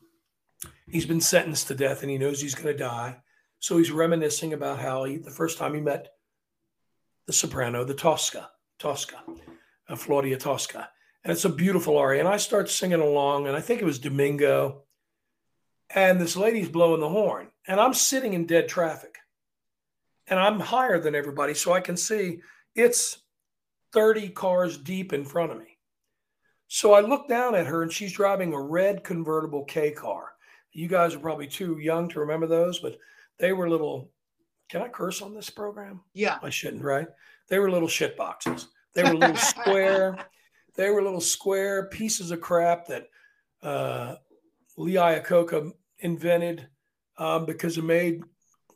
[0.88, 3.18] he's been sentenced to death and he knows he's gonna die.
[3.60, 6.10] So he's reminiscing about how he the first time he met
[7.26, 8.50] the soprano, the Tosca,
[8.80, 9.24] Tosca,
[9.88, 10.90] uh, Claudia Tosca.
[11.24, 12.20] And it's a beautiful aria.
[12.20, 14.84] And I start singing along, and I think it was Domingo.
[15.90, 19.18] And this lady's blowing the horn, and I'm sitting in dead traffic.
[20.28, 22.42] And I'm higher than everybody, so I can see
[22.76, 23.20] it's
[23.94, 25.78] 30 cars deep in front of me.
[26.68, 30.33] So I look down at her, and she's driving a red convertible K car.
[30.74, 32.98] You guys are probably too young to remember those, but
[33.40, 34.12] they were little.
[34.70, 36.02] Can I curse on this program?
[36.14, 36.40] Yeah.
[36.42, 37.08] I shouldn't, right?
[37.50, 38.70] They were little shit boxes.
[38.96, 40.18] They were little square.
[40.76, 43.08] They were little square pieces of crap that
[43.62, 44.16] uh,
[44.78, 46.68] Lee Iacocca invented
[47.18, 48.24] um, because it made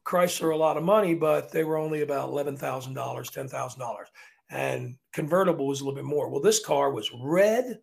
[0.05, 3.79] Chrysler a lot of money, but they were only about eleven thousand dollars, ten thousand
[3.79, 4.07] dollars,
[4.49, 6.29] and convertible was a little bit more.
[6.29, 7.79] Well, this car was red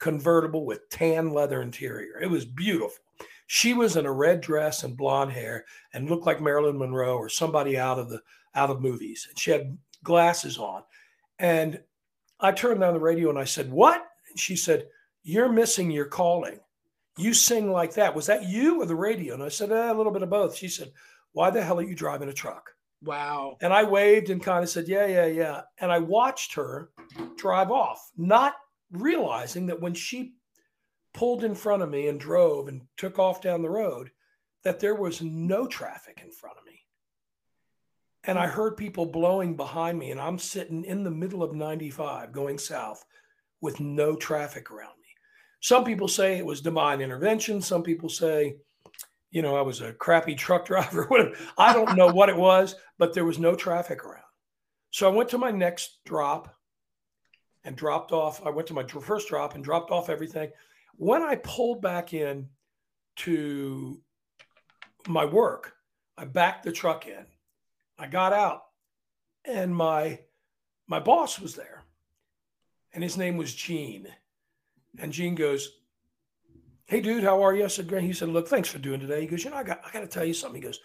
[0.00, 2.20] convertible with tan leather interior.
[2.20, 3.04] It was beautiful.
[3.48, 7.30] She was in a red dress and blonde hair and looked like Marilyn Monroe or
[7.30, 8.20] somebody out of the
[8.54, 9.26] out of movies.
[9.28, 10.82] And she had glasses on.
[11.38, 11.80] And
[12.38, 14.04] I turned on the radio and I said, What?
[14.28, 14.86] And she said,
[15.22, 16.60] You're missing your calling.
[17.16, 18.14] You sing like that.
[18.14, 19.32] Was that you or the radio?
[19.32, 20.54] And I said, eh, A little bit of both.
[20.54, 20.92] She said,
[21.32, 22.70] Why the hell are you driving a truck?
[23.02, 23.56] Wow.
[23.62, 25.62] And I waved and kind of said, Yeah, yeah, yeah.
[25.78, 26.90] And I watched her
[27.38, 28.56] drive off, not
[28.92, 30.34] realizing that when she
[31.18, 34.08] pulled in front of me and drove and took off down the road,
[34.62, 36.80] that there was no traffic in front of me.
[38.22, 42.30] And I heard people blowing behind me, and I'm sitting in the middle of 95
[42.30, 43.04] going south
[43.60, 45.08] with no traffic around me.
[45.58, 47.60] Some people say it was divine intervention.
[47.62, 48.54] Some people say,
[49.32, 51.06] you know, I was a crappy truck driver.
[51.06, 51.34] Whatever.
[51.58, 54.22] I don't know what it was, but there was no traffic around.
[54.92, 56.54] So I went to my next drop
[57.64, 58.40] and dropped off.
[58.46, 60.52] I went to my first drop and dropped off everything.
[60.98, 62.48] When I pulled back in
[63.18, 64.00] to
[65.06, 65.74] my work,
[66.16, 67.24] I backed the truck in.
[67.96, 68.62] I got out
[69.44, 70.18] and my
[70.88, 71.84] my boss was there.
[72.92, 74.08] And his name was Gene.
[74.98, 75.70] And Gene goes,
[76.86, 77.64] Hey dude, how are you?
[77.64, 78.02] I said, Great.
[78.02, 79.20] He said, Look, thanks for doing today.
[79.20, 80.60] He goes, You know, I got I gotta tell you something.
[80.60, 80.80] He goes,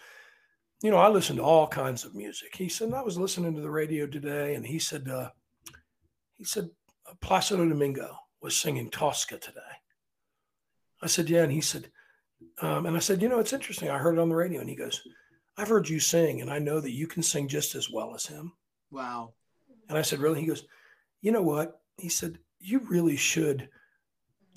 [0.80, 2.54] You know, I listen to all kinds of music.
[2.54, 5.30] He said, I was listening to the radio today, and he said, uh,
[6.36, 6.70] he said,
[7.20, 9.60] Placido Domingo was singing Tosca today.
[11.04, 11.42] I said, Yeah.
[11.42, 11.90] And he said,
[12.60, 13.90] um, and I said, You know, it's interesting.
[13.90, 14.60] I heard it on the radio.
[14.60, 15.02] And he goes,
[15.56, 18.26] I've heard you sing, and I know that you can sing just as well as
[18.26, 18.52] him.
[18.90, 19.34] Wow.
[19.88, 20.40] And I said, Really?
[20.40, 20.64] He goes,
[21.20, 21.80] You know what?
[21.98, 23.68] He said, You really should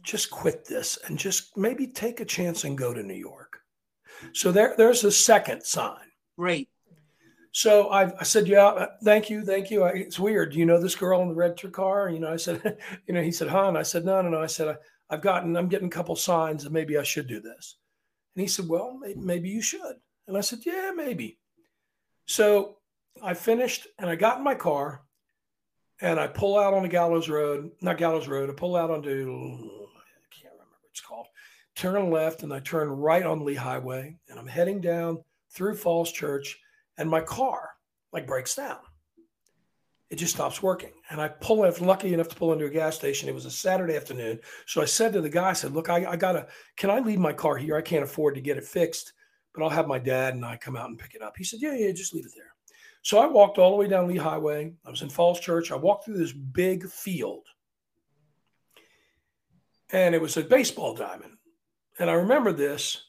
[0.04, 3.60] just quit this and just maybe take a chance and go to New York.
[4.34, 6.00] So there, there's a second sign.
[6.38, 6.70] Great.
[7.52, 9.84] So I, I said, yeah, uh, thank you, thank you.
[9.84, 10.54] I, it's weird.
[10.54, 12.10] Do you know this girl in the red car?
[12.10, 13.68] You know, I said, you know, he said, huh?
[13.68, 14.42] And I said, no, no, no.
[14.42, 14.76] I said, I,
[15.10, 17.78] have gotten, I'm getting a couple signs that maybe I should do this.
[18.36, 19.96] And he said, well, maybe, maybe you should.
[20.28, 21.40] And I said, yeah, maybe.
[22.26, 22.78] So
[23.24, 25.04] I finished and I got in my car
[26.02, 28.50] and I pull out on the Gallows Road, not Gallows Road.
[28.50, 31.28] I pull out onto, I can't remember what it's called.
[31.76, 36.12] Turn left and I turn right on Lee Highway and I'm heading down through Falls
[36.12, 36.60] Church
[36.98, 37.70] and my car
[38.12, 38.80] like breaks down.
[40.10, 40.92] It just stops working.
[41.10, 43.28] And I pull in, lucky enough to pull into a gas station.
[43.28, 44.40] It was a Saturday afternoon.
[44.66, 47.20] So I said to the guy, I said, look, I, I gotta, can I leave
[47.20, 47.76] my car here?
[47.76, 49.14] I can't afford to get it fixed,
[49.54, 51.36] but I'll have my dad and I come out and pick it up.
[51.38, 52.54] He said, yeah, yeah, just leave it there.
[53.02, 54.74] So I walked all the way down Lee Highway.
[54.86, 55.72] I was in Falls Church.
[55.72, 57.46] I walked through this big field.
[59.92, 61.38] And it was a baseball diamond.
[62.00, 63.02] And I remember this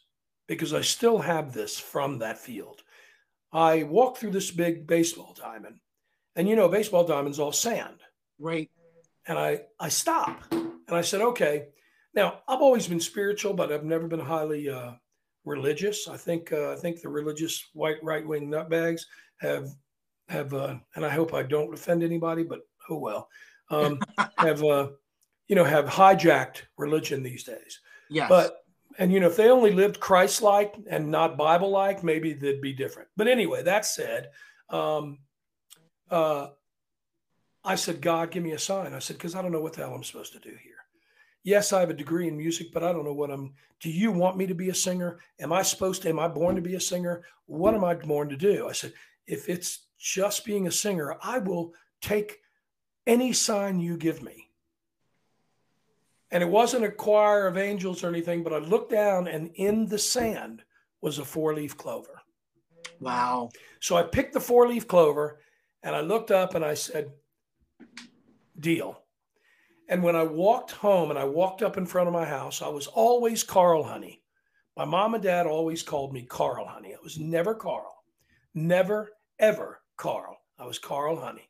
[0.46, 2.82] because I still have this from that field.
[3.52, 5.80] I walked through this big baseball diamond,
[6.38, 8.00] and you know, baseball diamond's all sand.
[8.38, 8.70] Right.
[9.26, 11.66] And I I stop and I said, okay.
[12.14, 14.92] Now I've always been spiritual, but I've never been highly uh,
[15.44, 16.08] religious.
[16.08, 19.02] I think uh, I think the religious white right wing nutbags
[19.40, 19.68] have
[20.28, 23.28] have uh, and I hope I don't offend anybody, but oh well,
[23.70, 23.98] um,
[24.38, 24.88] have uh,
[25.48, 27.80] you know have hijacked religion these days.
[28.08, 28.28] Yes.
[28.28, 28.56] But
[28.98, 33.08] and you know, if they only lived Christ-like and not Bible-like, maybe they'd be different.
[33.16, 34.30] But anyway, that said,
[34.70, 35.18] um,
[36.10, 36.48] uh,
[37.64, 38.94] I said, God, give me a sign.
[38.94, 40.74] I said, because I don't know what the hell I'm supposed to do here.
[41.44, 43.54] Yes, I have a degree in music, but I don't know what I'm.
[43.80, 45.18] Do you want me to be a singer?
[45.38, 46.08] Am I supposed to?
[46.08, 47.24] Am I born to be a singer?
[47.46, 48.68] What am I born to do?
[48.68, 48.92] I said,
[49.26, 52.40] if it's just being a singer, I will take
[53.06, 54.50] any sign you give me.
[56.30, 59.86] And it wasn't a choir of angels or anything, but I looked down and in
[59.86, 60.62] the sand
[61.00, 62.20] was a four leaf clover.
[63.00, 63.50] Wow.
[63.80, 65.40] So I picked the four leaf clover
[65.82, 67.12] and I looked up and I said,
[68.58, 69.02] deal.
[69.88, 72.68] And when I walked home and I walked up in front of my house, I
[72.68, 74.22] was always Carl Honey.
[74.76, 76.94] My mom and dad always called me Carl Honey.
[76.94, 77.94] I was never Carl,
[78.54, 80.36] never, ever Carl.
[80.58, 81.48] I was Carl Honey.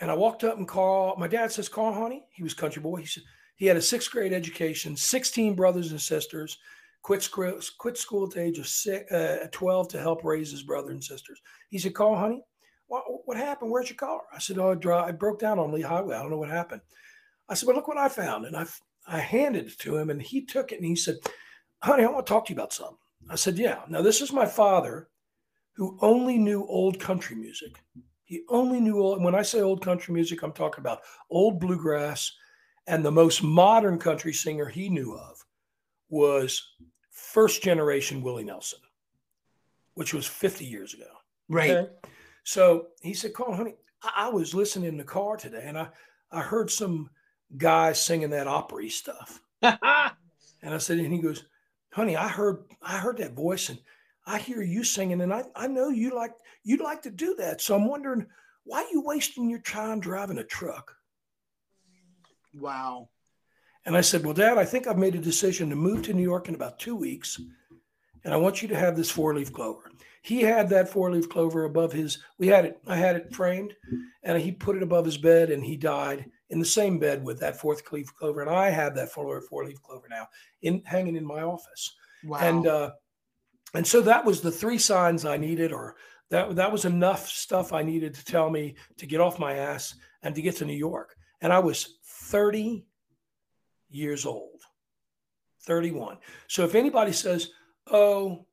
[0.00, 2.22] And I walked up and Carl, my dad says, Carl Honey.
[2.30, 3.00] He was country boy.
[3.00, 3.24] He said,
[3.56, 6.58] he had a sixth grade education, 16 brothers and sisters,
[7.02, 10.62] quit school, quit school at the age of six, uh, 12 to help raise his
[10.62, 11.40] brother and sisters.
[11.68, 12.42] He said, Carl, honey,
[12.88, 13.70] what, what happened?
[13.70, 14.22] Where's your car?
[14.32, 16.16] I said, oh, I broke down on Lee Highway.
[16.16, 16.80] I don't know what happened.
[17.48, 18.46] I said, well, look what I found.
[18.46, 18.66] And I,
[19.06, 21.16] I handed it to him and he took it and he said,
[21.82, 22.96] honey, I want to talk to you about something.
[23.30, 23.80] I said, yeah.
[23.88, 25.08] Now, this is my father
[25.74, 27.82] who only knew old country music.
[28.24, 32.32] He only knew old, when I say old country music, I'm talking about old bluegrass,
[32.86, 35.44] and the most modern country singer he knew of
[36.08, 36.74] was
[37.10, 38.80] first generation Willie Nelson,
[39.94, 41.04] which was 50 years ago.
[41.48, 41.70] Right.
[41.70, 41.90] Okay?
[42.48, 45.88] So he said, Carl, honey, I, I, was listening in the car today and I,
[46.32, 47.10] I heard some
[47.58, 49.42] guy singing that Opry stuff.
[49.62, 49.76] and
[50.64, 51.44] I said, and he goes,
[51.92, 53.78] honey, I heard, I heard that voice and
[54.26, 56.32] I hear you singing and I, I know you like,
[56.64, 57.60] you'd like to do that.
[57.60, 58.24] So I'm wondering,
[58.64, 60.96] why are you wasting your time driving a truck?
[62.54, 63.10] Wow.
[63.84, 66.22] And I said, Well, Dad, I think I've made a decision to move to New
[66.22, 67.38] York in about two weeks.
[68.24, 69.90] And I want you to have this four leaf clover.
[70.22, 73.74] He had that four leaf clover above his, we had it, I had it framed
[74.22, 77.40] and he put it above his bed and he died in the same bed with
[77.40, 78.40] that fourth leaf clover.
[78.40, 80.28] And I have that four, four leaf clover now
[80.62, 81.94] in hanging in my office.
[82.24, 82.38] Wow.
[82.40, 82.90] And, uh,
[83.74, 85.96] and so that was the three signs I needed, or
[86.30, 89.94] that, that was enough stuff I needed to tell me to get off my ass
[90.22, 91.16] and to get to New York.
[91.40, 92.86] And I was 30
[93.90, 94.60] years old.
[95.68, 96.16] 31.
[96.48, 97.50] So if anybody says,
[97.90, 98.46] oh,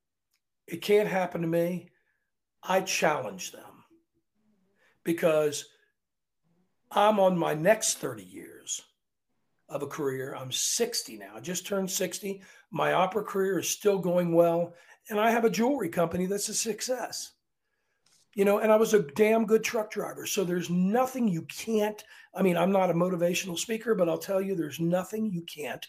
[0.68, 1.90] it can't happen to me,
[2.64, 3.84] I challenge them
[5.04, 5.66] because
[6.92, 8.82] I'm on my next 30 years
[9.70, 10.36] of a career.
[10.36, 12.42] I'm 60 now, I just turned 60.
[12.72, 14.74] My opera career is still going well.
[15.10, 17.34] And I have a jewelry company that's a success.
[18.34, 20.26] You know, and I was a damn good truck driver.
[20.26, 22.04] So there's nothing you can't.
[22.34, 25.88] I mean, I'm not a motivational speaker, but I'll tell you there's nothing you can't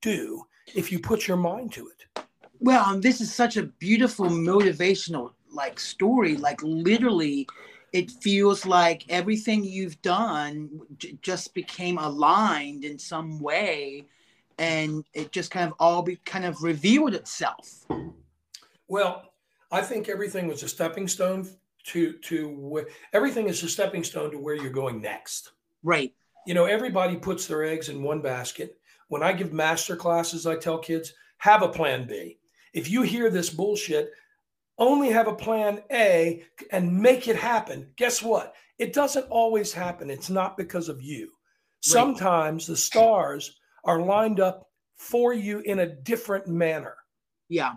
[0.00, 0.44] do
[0.74, 2.24] if you put your mind to it.
[2.60, 6.36] Well, and this is such a beautiful motivational like story.
[6.36, 7.48] Like literally,
[7.92, 14.06] it feels like everything you've done j- just became aligned in some way,
[14.58, 17.86] and it just kind of all be kind of revealed itself.
[18.88, 19.32] Well,
[19.70, 21.48] I think everything was a stepping stone
[21.84, 25.52] to to everything is a stepping stone to where you're going next.
[25.82, 26.14] Right.
[26.46, 28.78] You know, everybody puts their eggs in one basket.
[29.08, 32.38] When I give master classes, I tell kids have a plan B.
[32.74, 34.10] If you hear this bullshit,
[34.76, 37.92] only have a plan A and make it happen.
[37.96, 38.54] Guess what?
[38.78, 40.10] It doesn't always happen.
[40.10, 41.30] It's not because of you.
[41.80, 46.96] Sometimes the stars are lined up for you in a different manner,
[47.48, 47.74] Yeah.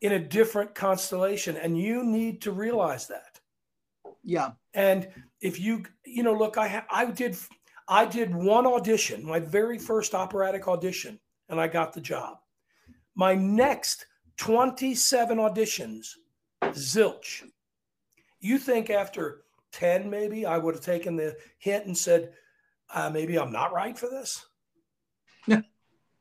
[0.00, 3.40] in a different constellation, and you need to realize that.
[4.22, 4.52] Yeah.
[4.74, 5.08] And
[5.40, 7.36] if you, you know, look, I ha- I did
[7.88, 11.18] I did one audition, my very first operatic audition,
[11.48, 12.38] and I got the job.
[13.16, 14.06] My next
[14.36, 16.14] 27 auditions,
[16.62, 17.42] zilch.
[18.40, 22.32] You think after 10, maybe I would have taken the hint and said,
[22.92, 24.44] uh, maybe I'm not right for this?
[25.46, 25.62] Yeah.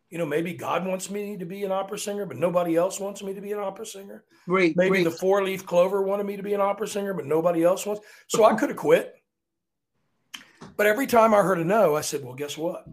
[0.10, 3.24] You know, maybe God wants me to be an opera singer, but nobody else wants
[3.24, 4.26] me to be an opera singer.
[4.46, 4.76] Great.
[4.76, 5.04] Maybe great.
[5.06, 8.06] the four leaf clover wanted me to be an opera singer, but nobody else wants.
[8.28, 9.16] So I could have quit.
[10.76, 12.86] But every time I heard a no, I said, "Well, guess what?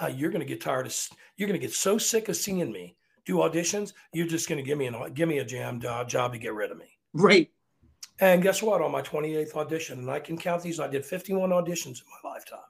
[0.00, 1.08] Uh, you're going to get tired of.
[1.36, 2.96] You're going to get so sick of seeing me
[3.26, 3.92] do auditions.
[4.12, 6.54] You're just going to give me an give me a jam job, job to get
[6.54, 7.50] rid of me." Right.
[8.18, 8.80] And guess what?
[8.80, 12.30] On my 28th audition, and I can count these, I did 51 auditions in my
[12.30, 12.60] lifetime.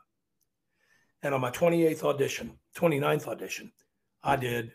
[1.23, 3.73] And on my 28th audition, 29th audition,
[4.23, 4.73] I did,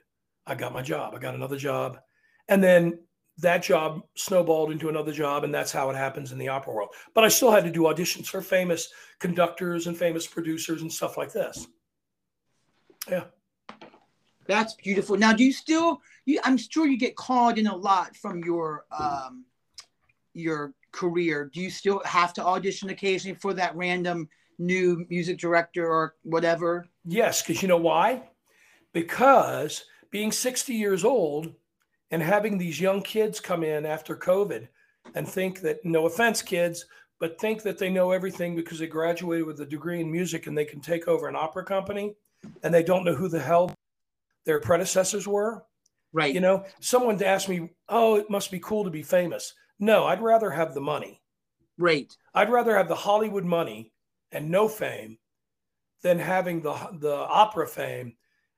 [0.47, 1.13] I got my job.
[1.13, 1.99] I got another job.
[2.47, 2.99] And then
[3.37, 5.43] that job snowballed into another job.
[5.43, 6.93] And that's how it happens in the opera world.
[7.13, 11.17] But I still had to do auditions for famous conductors and famous producers and stuff
[11.17, 11.67] like this.
[13.09, 13.25] Yeah.
[14.51, 15.15] That's beautiful.
[15.15, 16.01] Now, do you still?
[16.25, 19.45] You, I'm sure you get called in a lot from your um,
[20.33, 21.49] your career.
[21.53, 24.27] Do you still have to audition occasionally for that random
[24.59, 26.85] new music director or whatever?
[27.05, 28.23] Yes, because you know why?
[28.91, 31.53] Because being 60 years old
[32.11, 34.67] and having these young kids come in after COVID
[35.15, 36.85] and think that, no offense, kids,
[37.21, 40.57] but think that they know everything because they graduated with a degree in music and
[40.57, 42.15] they can take over an opera company
[42.63, 43.73] and they don't know who the hell
[44.45, 45.63] their predecessors were.
[46.13, 46.33] Right.
[46.33, 49.53] You know, someone asked me, oh, it must be cool to be famous.
[49.79, 51.21] No, I'd rather have the money.
[51.77, 52.13] Right.
[52.33, 53.93] I'd rather have the Hollywood money
[54.31, 55.17] and no fame
[56.01, 58.15] than having the the opera fame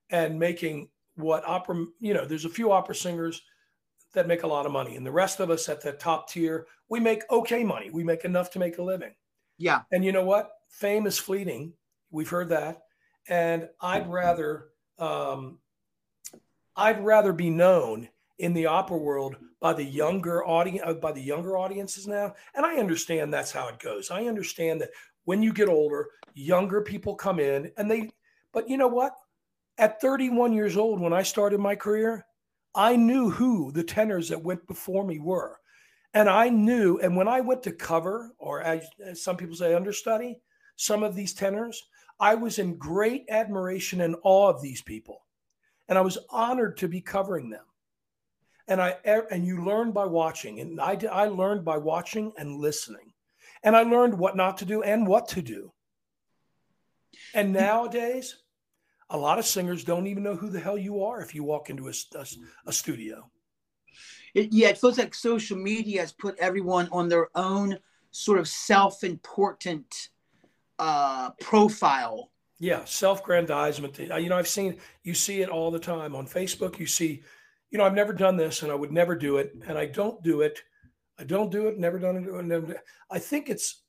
[0.09, 3.41] and making what opera you know there's a few opera singers
[4.13, 6.67] that make a lot of money and the rest of us at the top tier
[6.89, 9.13] we make okay money we make enough to make a living
[9.57, 9.81] Yeah.
[9.91, 11.73] and you know what fame is fleeting
[12.11, 12.84] we've heard that
[13.27, 14.69] and i'd rather
[14.99, 15.59] um,
[16.78, 18.07] i'd rather be known
[18.39, 22.65] in the opera world by the younger audience uh, by the younger audiences now and
[22.65, 24.11] i understand that's how it goes.
[24.11, 24.89] I understand that
[25.26, 28.11] when you get older younger people come in and they
[28.51, 29.13] but you know what?
[29.80, 32.26] At 31 years old when i started my career
[32.76, 35.59] i knew who the tenors that went before me were.
[36.13, 39.74] And i knew and when i went to cover or as, as some people say
[39.74, 40.41] understudy
[40.76, 41.82] some of these tenors
[42.19, 45.21] i was in great admiration and awe of these people
[45.89, 47.65] and i was honored to be covering them.
[48.67, 48.95] And i
[49.31, 50.59] and you learn by watching.
[50.59, 53.13] And i did- i learned by watching and listening.
[53.63, 55.73] And i learned what not to do and what to do.
[57.34, 58.38] And nowadays
[59.09, 61.69] a lot of singers don't even know who the hell you are if you walk
[61.69, 63.29] into a studio.
[64.34, 67.77] It, yeah, it feels like social media has put everyone on their own
[68.09, 70.09] sort of self-important
[70.79, 72.31] uh, profile.
[72.64, 76.80] Yeah self-grandizement Uh, you know i've seen you see it all the time on facebook.
[76.80, 77.22] You see
[77.70, 80.24] you know i've never done this and i would never do it and i don't
[80.24, 80.61] do it.
[81.20, 83.84] I don't do it never done it never, i think it's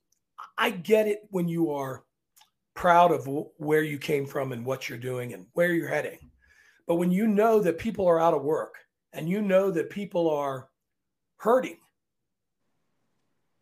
[0.58, 2.04] i get it when you are
[2.74, 6.18] proud of where you came from and what you're doing and where you're heading.
[6.88, 8.74] But when you know that people are out of work
[9.12, 10.68] and you know that people are
[11.36, 11.78] hurting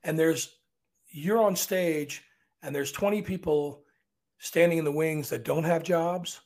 [0.02, 0.56] and there's
[1.10, 2.22] you're on stage
[2.62, 3.84] and there's 20 people
[4.42, 6.40] standing in the wings that don't have jobs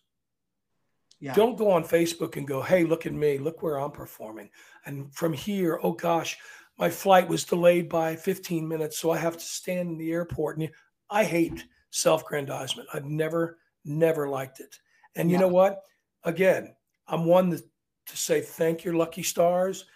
[1.19, 1.35] Yeah.
[1.35, 4.51] don't go on facebook and go hey look at me look where i'm performing
[4.85, 6.39] and from here oh gosh
[6.79, 10.59] my flight was delayed by 15 minutes, so I have to stand in the airport.
[10.59, 10.69] And
[11.09, 12.89] I hate self-grandizement.
[12.93, 14.79] I've never, never liked it.
[15.15, 15.81] And you know what?
[16.25, 16.75] Again,
[17.09, 17.63] I'm one that,
[18.07, 19.87] to say thank your lucky stars.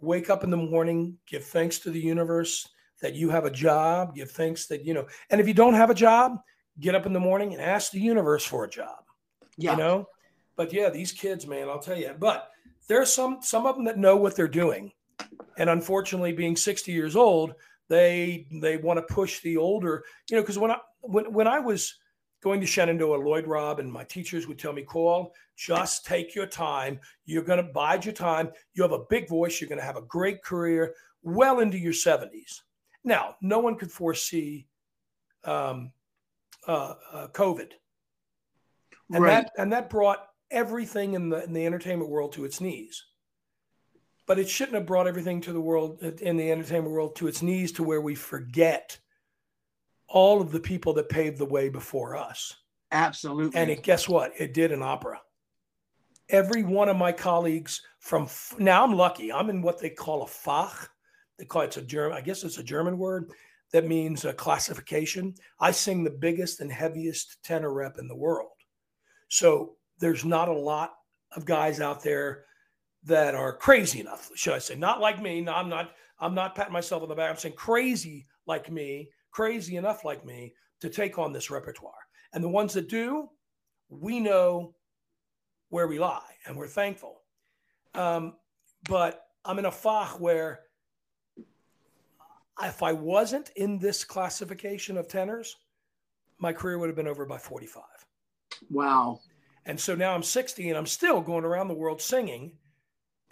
[0.00, 2.68] Wake up in the morning, give thanks to the universe
[3.00, 4.14] that you have a job.
[4.14, 5.06] Give thanks that you know.
[5.30, 6.38] And if you don't have a job,
[6.80, 9.04] get up in the morning and ask the universe for a job
[9.56, 9.72] Yeah.
[9.72, 10.08] you know?
[10.56, 12.50] But yeah these kids man i'll tell you but
[12.88, 14.92] there's some some of them that know what they're doing.
[15.58, 17.54] And unfortunately being 60 years old
[17.88, 21.58] they they want to push the older you know because when i when, when i
[21.58, 21.94] was
[22.42, 26.46] going to shenandoah lloyd robb and my teachers would tell me call just take your
[26.46, 27.00] time.
[27.24, 28.50] You're going to bide your time.
[28.74, 29.60] You have a big voice.
[29.60, 32.60] You're going to have a great career well into your 70s
[33.02, 34.66] now no one could foresee
[35.44, 35.90] um,
[36.68, 37.72] uh, uh, covid
[39.12, 39.44] and right.
[39.44, 43.04] that and that brought everything in the in the entertainment world to its knees.
[44.26, 47.42] But it shouldn't have brought everything to the world in the entertainment world to its
[47.42, 48.98] knees to where we forget
[50.06, 52.54] all of the people that paved the way before us.
[52.92, 53.58] Absolutely.
[53.58, 54.32] And it, guess what?
[54.38, 55.20] It did an opera.
[56.28, 59.32] Every one of my colleagues from now, I'm lucky.
[59.32, 60.88] I'm in what they call a Fach.
[61.38, 62.18] They call it it's a German.
[62.18, 63.30] I guess it's a German word
[63.72, 65.34] that means a classification.
[65.60, 68.50] I sing the biggest and heaviest tenor rep in the world.
[69.28, 70.94] So there's not a lot
[71.36, 72.44] of guys out there
[73.04, 74.74] that are crazy enough, should I say?
[74.74, 75.40] Not like me.
[75.40, 75.92] No, I'm not.
[76.20, 77.30] I'm not patting myself on the back.
[77.30, 81.92] I'm saying crazy like me, crazy enough like me to take on this repertoire.
[82.32, 83.28] And the ones that do,
[83.88, 84.74] we know
[85.68, 87.20] where we lie, and we're thankful.
[87.94, 88.34] Um,
[88.88, 90.60] but I'm in a fach where
[92.62, 95.56] if I wasn't in this classification of tenors,
[96.38, 97.82] my career would have been over by 45.
[98.70, 99.20] wow.
[99.66, 102.52] And so now I'm 60 and I'm still going around the world singing.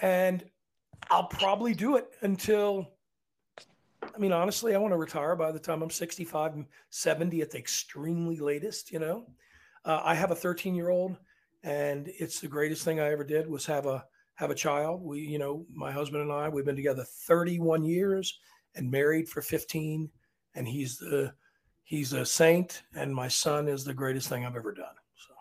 [0.00, 0.44] And
[1.10, 2.92] I'll probably do it until,
[4.02, 7.50] I mean, honestly, I want to retire by the time I'm 65 and 70 at
[7.50, 9.26] the extremely latest, you know.
[9.84, 11.16] Uh, I have a 13 year old
[11.62, 14.04] and it's the greatest thing I ever did was have a
[14.34, 15.02] have a child.
[15.02, 18.38] We, you know, my husband and I, we've been together 31 years
[18.76, 20.08] and married for 15
[20.54, 21.32] and he's the
[21.84, 24.94] he's a saint and my son is the greatest thing I've ever done.
[25.16, 25.34] So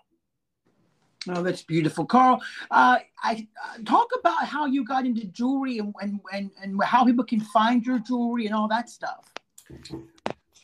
[1.34, 2.42] Oh, that's beautiful, Carl.
[2.72, 7.06] Uh, I uh, talk about how you got into jewelry and, and and and how
[7.06, 9.32] people can find your jewelry and all that stuff.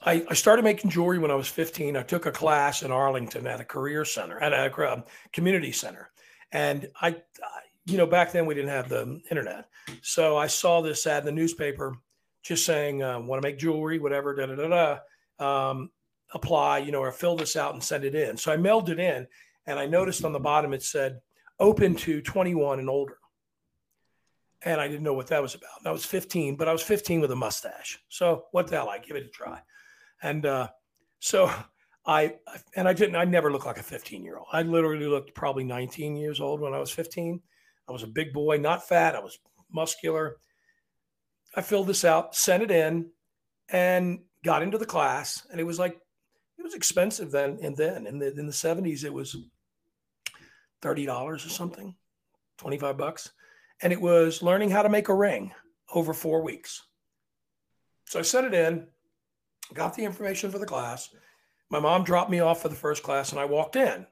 [0.04, 1.96] I, I started making jewelry when I was 15.
[1.96, 6.10] I took a class in Arlington at a career center, at a um, community center.
[6.52, 9.68] And I, I, you know, back then we didn't have the internet.
[10.02, 11.98] So I saw this ad in the newspaper
[12.42, 14.98] just saying, uh, want to make jewelry, whatever, da da da
[15.40, 15.70] da.
[15.70, 15.92] Um,
[16.34, 18.38] apply, you know, or fill this out and send it in.
[18.38, 19.28] So I mailed it in
[19.66, 21.22] and I noticed on the bottom it said
[21.60, 23.18] open to 21 and older.
[24.64, 25.80] And I didn't know what that was about.
[25.80, 28.00] And I was 15, but I was 15 with a mustache.
[28.10, 28.90] So what the hell?
[28.90, 29.62] I give it a try.
[30.22, 30.70] And uh,
[31.20, 31.52] so
[32.06, 32.36] I,
[32.76, 34.48] and I didn't, I never looked like a 15 year old.
[34.52, 37.42] I literally looked probably 19 years old when I was 15.
[37.88, 39.16] I was a big boy, not fat.
[39.16, 39.40] I was
[39.72, 40.38] muscular.
[41.56, 43.10] I filled this out, sent it in,
[43.70, 45.46] and got into the class.
[45.52, 46.00] And it was like,
[46.58, 47.60] it was expensive then.
[47.62, 49.36] And then in the, in the 70s, it was
[50.82, 51.96] $30 or something,
[52.58, 53.32] 25 bucks.
[53.82, 55.54] And it was learning how to make a ring
[55.94, 56.84] over four weeks.
[58.06, 58.88] So I sent it in,
[59.74, 61.10] got the information for the class.
[61.70, 64.06] My mom dropped me off for the first class, and I walked in.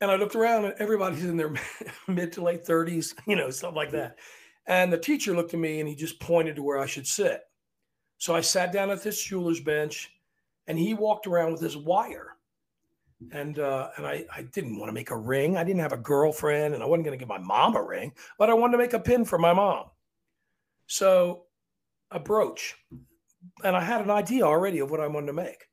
[0.00, 1.54] And I looked around, and everybody's in their
[2.08, 4.18] mid to late 30s, you know, stuff like that.
[4.66, 7.42] And the teacher looked at me and he just pointed to where I should sit.
[8.18, 10.10] So I sat down at this jeweler's bench,
[10.68, 12.36] and he walked around with his wire.
[13.32, 15.56] And uh, and I, I didn't want to make a ring.
[15.56, 18.12] I didn't have a girlfriend, and I wasn't going to give my mom a ring,
[18.38, 19.86] but I wanted to make a pin for my mom.
[20.86, 21.44] So
[22.10, 22.76] a brooch
[23.64, 25.68] and I had an idea already of what I wanted to make.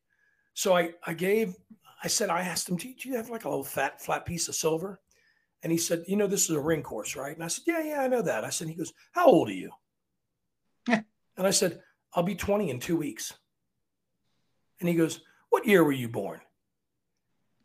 [0.53, 1.55] So I, I gave,
[2.03, 4.55] I said, I asked him, do you have like a little fat, flat piece of
[4.55, 4.99] silver?
[5.62, 7.36] And he said, you know, this is a ring course, right?
[7.36, 8.45] And I said, yeah, yeah, I know that.
[8.45, 9.72] I said, he goes, how old are you?
[10.88, 11.01] Yeah.
[11.38, 11.80] And I said,
[12.14, 13.34] I'll be 20 in two weeks.
[14.82, 16.41] And he goes, what year were you born?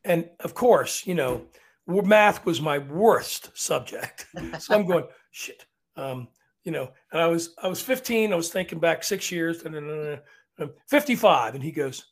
[0.05, 1.47] And of course, you know,
[1.88, 4.26] math was my worst subject.
[4.61, 5.66] So I'm going, shit.
[5.97, 6.28] Um,
[6.64, 8.32] you know, and I was I was 15.
[8.32, 10.20] I was thinking back six years, and
[10.59, 11.55] uh, 55.
[11.55, 12.07] And he goes,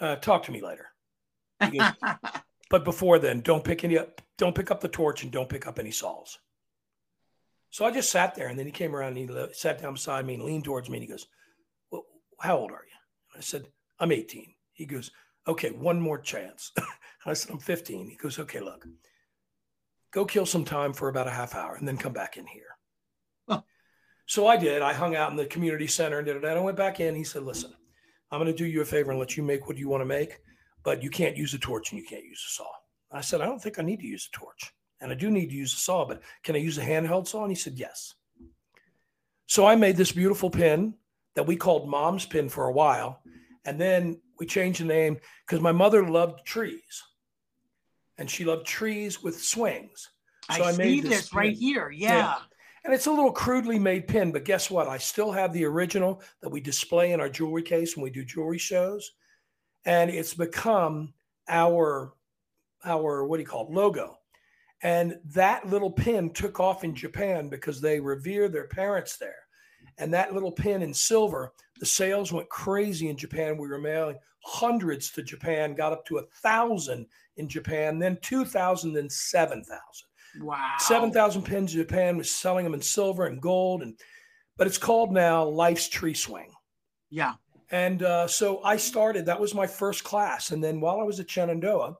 [0.00, 0.86] uh, "Talk to me later."
[1.60, 1.92] Goes,
[2.70, 4.22] but before then, don't pick any up.
[4.38, 6.38] Don't pick up the torch, and don't pick up any saws.
[7.68, 10.24] So I just sat there, and then he came around and he sat down beside
[10.24, 11.26] me and leaned towards me, and he goes,
[11.90, 12.06] "Well,
[12.40, 13.66] how old are you?" I said,
[13.98, 15.10] "I'm 18." He goes,
[15.46, 16.72] "Okay, one more chance."
[17.26, 18.86] I said, "I'm 15." He goes, "Okay, look."
[20.10, 22.76] go kill some time for about a half hour and then come back in here.
[23.48, 23.62] Oh.
[24.26, 24.82] So I did.
[24.82, 26.44] I hung out in the community center and did it.
[26.44, 27.14] And I went back in.
[27.14, 27.72] He said, "Listen,
[28.30, 30.06] I'm going to do you a favor and let you make what you want to
[30.06, 30.38] make,
[30.82, 32.70] but you can't use a torch and you can't use a saw."
[33.12, 35.50] I said, "I don't think I need to use a torch, and I do need
[35.50, 38.14] to use a saw, but can I use a handheld saw?" And he said, "Yes."
[39.46, 40.94] So I made this beautiful pin
[41.34, 43.22] that we called Mom's Pin for a while,
[43.64, 47.02] and then we changed the name because my mother loved trees,
[48.16, 50.10] and she loved trees with swings.
[50.50, 51.90] So I, I made see this this, right here.
[51.90, 52.36] Yeah.
[52.84, 54.88] And it's a little crudely made pin, but guess what?
[54.88, 58.24] I still have the original that we display in our jewelry case when we do
[58.24, 59.12] jewelry shows.
[59.84, 61.14] And it's become
[61.48, 62.14] our
[62.84, 63.72] our what do you call it?
[63.72, 64.18] Logo.
[64.82, 69.34] And that little pin took off in Japan because they revere their parents there.
[69.98, 73.58] And that little pin in silver, the sales went crazy in Japan.
[73.58, 77.06] We were mailing hundreds to Japan, got up to a thousand
[77.36, 79.76] in Japan, then 2,000, then 7,000.
[80.40, 80.76] Wow.
[80.78, 83.82] 7,000 pins in Japan was selling them in silver and gold.
[83.82, 83.98] And
[84.56, 86.52] but it's called now Life's Tree Swing.
[87.10, 87.34] Yeah.
[87.70, 90.50] And uh, so I started, that was my first class.
[90.50, 91.96] And then while I was at Shenandoah,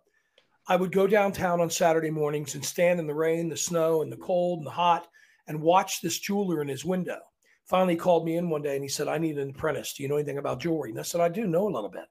[0.67, 4.11] I would go downtown on Saturday mornings and stand in the rain, the snow, and
[4.11, 5.09] the cold and the hot
[5.47, 7.19] and watch this jeweler in his window.
[7.65, 9.95] Finally, called me in one day and he said, I need an apprentice.
[9.95, 10.91] Do you know anything about jewelry?
[10.91, 12.07] And I said, I do know a little bit.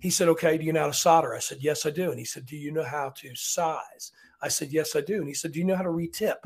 [0.00, 1.34] He said, Okay, do you know how to solder?
[1.34, 2.10] I said, Yes, I do.
[2.10, 4.12] And he said, Do you know how to size?
[4.42, 5.16] I said, Yes, I do.
[5.16, 6.36] And he said, Do you know how to retip?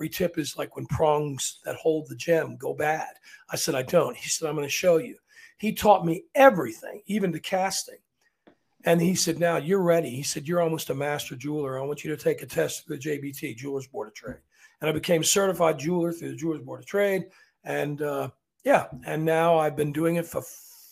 [0.00, 3.08] Retip is like when prongs that hold the gem go bad.
[3.50, 4.16] I said, I don't.
[4.16, 5.16] He said, I'm going to show you.
[5.58, 7.98] He taught me everything, even to casting.
[8.84, 10.10] And he said, Now you're ready.
[10.10, 11.78] He said, You're almost a master jeweler.
[11.78, 14.36] I want you to take a test through the JBT, Jewelers Board of Trade.
[14.80, 17.24] And I became certified jeweler through the Jewelers Board of Trade.
[17.64, 18.30] And uh,
[18.64, 20.42] yeah, and now I've been doing it for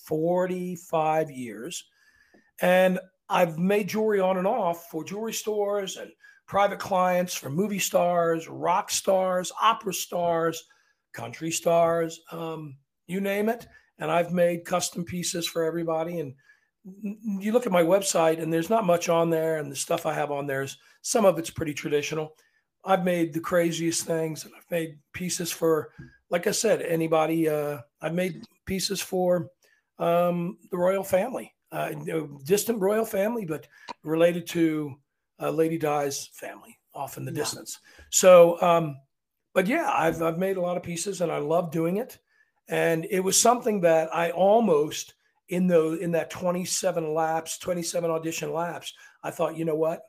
[0.07, 1.85] 45 years.
[2.61, 2.99] And
[3.29, 6.11] I've made jewelry on and off for jewelry stores and
[6.47, 10.65] private clients, for movie stars, rock stars, opera stars,
[11.13, 13.67] country stars, um, you name it.
[13.99, 16.21] And I've made custom pieces for everybody.
[16.21, 16.35] And
[17.41, 19.59] you look at my website, and there's not much on there.
[19.59, 22.37] And the stuff I have on there is some of it's pretty traditional.
[22.85, 25.93] I've made the craziest things, and I've made pieces for,
[26.29, 27.49] like I said, anybody.
[27.49, 29.49] Uh, I've made pieces for
[29.99, 31.93] um, the royal family, uh,
[32.45, 33.67] distant royal family, but
[34.03, 34.97] related to
[35.41, 37.39] uh, Lady Di's family off in the Yeah.
[37.39, 37.79] distance.
[38.11, 38.97] So, um,
[39.55, 42.19] but yeah, I've I've made a lot of pieces, and I love doing it.
[42.69, 45.15] And it was something that I almost
[45.49, 50.01] in the in that 27 laps, 27 audition laps, I thought, you know what?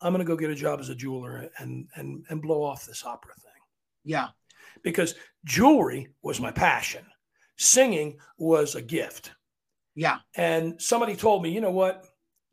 [0.00, 2.84] I'm going to go get a job as a jeweler and and and blow off
[2.86, 3.62] this opera thing
[4.04, 4.28] Yeah.
[4.82, 5.14] because
[5.44, 7.04] jewelry was my passion.
[7.56, 9.32] Singing was a gift.
[9.96, 10.18] Yeah.
[10.36, 12.04] And somebody told me, you know what?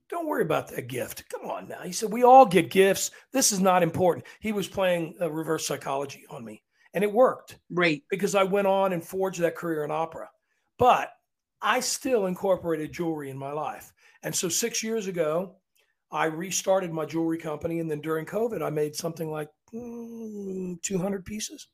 [0.09, 1.25] Don't worry about that gift.
[1.29, 1.81] Come on now.
[1.83, 3.11] He said, we all get gifts.
[3.33, 4.25] This is not important.
[4.39, 6.63] He was playing a reverse psychology on me.
[6.95, 8.05] And it worked Great.
[8.09, 10.29] because I went on and forged that career in opera.
[10.79, 11.11] But
[11.61, 13.93] I still incorporated jewelry in my life.
[14.23, 15.57] And so six years ago,
[16.11, 17.79] I restarted my jewelry company.
[17.79, 21.67] And then during COVID, I made something like mm, 200 pieces.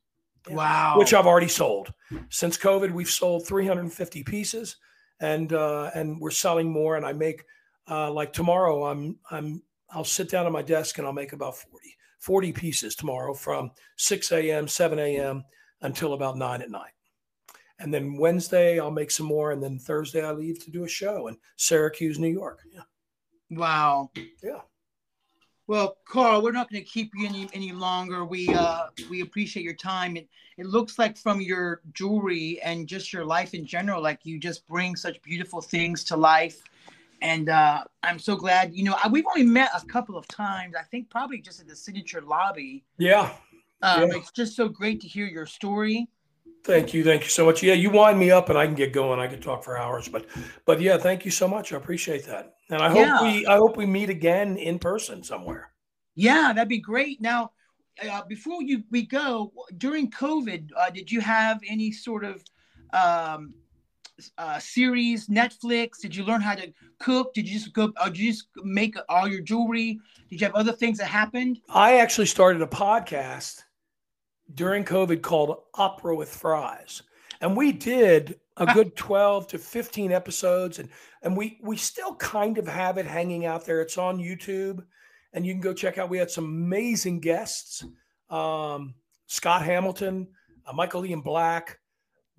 [0.50, 0.56] Yeah.
[0.56, 0.96] Wow.
[0.98, 1.94] which I've already sold.
[2.30, 4.78] Since COVID, we've sold 350 pieces,
[5.20, 6.98] and uh, and we're selling more.
[6.98, 7.44] And I make
[7.88, 9.62] uh, like tomorrow, I'm I'm
[9.92, 13.72] I'll sit down at my desk and I'll make about 40 40 pieces tomorrow from
[13.98, 14.68] 6 a.m.
[14.68, 15.44] 7 a.m.
[15.82, 16.94] until about nine at night.
[17.80, 20.88] And then Wednesday I'll make some more, and then Thursday I leave to do a
[20.88, 22.62] show in Syracuse, New York.
[22.72, 22.82] Yeah,
[23.50, 24.12] wow.
[24.44, 24.62] yeah.
[25.68, 28.26] Well, Carl, we're not going to keep you any any longer.
[28.26, 30.18] We uh we appreciate your time.
[30.18, 34.40] It it looks like from your jewelry and just your life in general, like you
[34.40, 36.62] just bring such beautiful things to life.
[37.22, 38.74] And uh, I'm so glad.
[38.74, 40.74] You know, I, we've only met a couple of times.
[40.78, 42.84] I think probably just at the signature lobby.
[42.98, 43.32] Yeah.
[43.84, 44.18] Um, Yeah.
[44.18, 46.08] It's just so great to hear your story.
[46.64, 47.04] Thank you.
[47.04, 47.64] Thank you so much.
[47.64, 49.20] Yeah, you wind me up and I can get going.
[49.20, 50.28] I could talk for hours, but
[50.66, 51.74] but yeah, thank you so much.
[51.74, 52.54] I appreciate that.
[52.70, 53.22] And I hope Yeah.
[53.24, 55.72] we I hope we meet again in person somewhere.
[56.14, 57.20] Yeah, that'd be great.
[57.20, 57.52] Now,
[58.08, 62.44] uh, before you we go during COVID, uh, did you have any sort of
[62.94, 63.56] um,
[64.38, 66.00] uh, series, Netflix?
[66.02, 67.34] Did you learn how to cook?
[67.34, 67.92] Did you just go?
[68.02, 70.00] Or did you just make all your jewelry?
[70.30, 71.60] Did you have other things that happened?
[71.70, 73.64] I actually started a podcast
[74.54, 77.04] during COVID called Opera with Fries.
[77.42, 80.90] And we did a good 12 to 15 episodes and
[81.24, 83.82] and we we still kind of have it hanging out there.
[83.82, 84.84] It's on YouTube
[85.34, 87.84] and you can go check out we had some amazing guests.
[88.30, 88.96] Um,
[89.28, 90.28] Scott Hamilton,
[90.66, 91.80] uh, Michael Ian Black.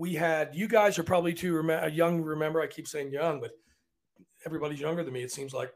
[0.03, 3.53] We had you guys are probably too rem- young remember I keep saying young but
[4.45, 5.73] everybody's younger than me it seems like.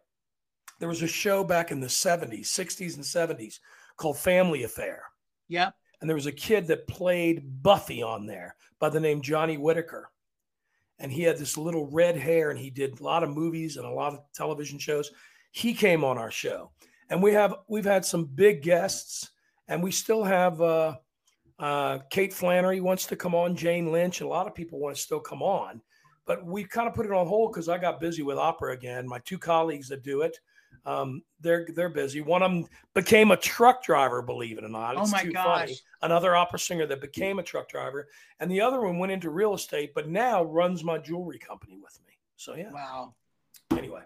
[0.81, 3.61] There was a show back in the 70s, 60s and 70s
[3.97, 5.05] called Family Affair.
[5.47, 5.75] Yep.
[6.01, 10.11] and there was a kid that played Buffy on there by the name Johnny Whitaker.
[10.99, 13.87] And he had this little red hair and he did a lot of movies and
[13.87, 15.13] a lot of television shows.
[15.53, 16.73] He came on our show.
[17.11, 19.31] And we have we've had some big guests
[19.69, 20.97] and we still have uh,
[21.59, 25.01] uh, Kate Flannery wants to come on, Jane Lynch, a lot of people want to
[25.03, 25.81] still come on,
[26.27, 29.07] but we kind of put it on hold because I got busy with opera again.
[29.09, 30.39] My two colleagues that do it,
[30.85, 32.21] um, they're they're busy.
[32.21, 34.97] One of them became a truck driver, believe it or not.
[34.97, 35.61] Oh It's my too gosh.
[35.61, 35.77] funny.
[36.03, 38.09] Another opera singer that became a truck driver,
[38.41, 41.99] and the other one went into real estate, but now runs my jewelry company with
[42.07, 42.13] me.
[42.37, 42.71] So yeah.
[42.71, 43.15] Wow.
[43.73, 44.03] Anyway,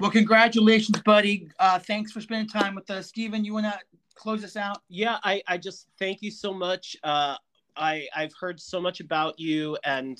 [0.00, 1.48] Well, congratulations, buddy.
[1.60, 3.06] Uh, thanks for spending time with us.
[3.08, 3.78] Steven, you want to
[4.16, 4.82] close us out?
[4.88, 7.36] yeah i i just thank you so much uh
[7.76, 10.18] i i've heard so much about you and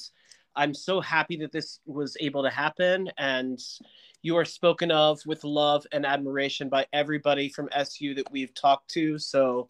[0.55, 3.59] i'm so happy that this was able to happen and
[4.23, 8.89] you are spoken of with love and admiration by everybody from su that we've talked
[8.91, 9.67] to so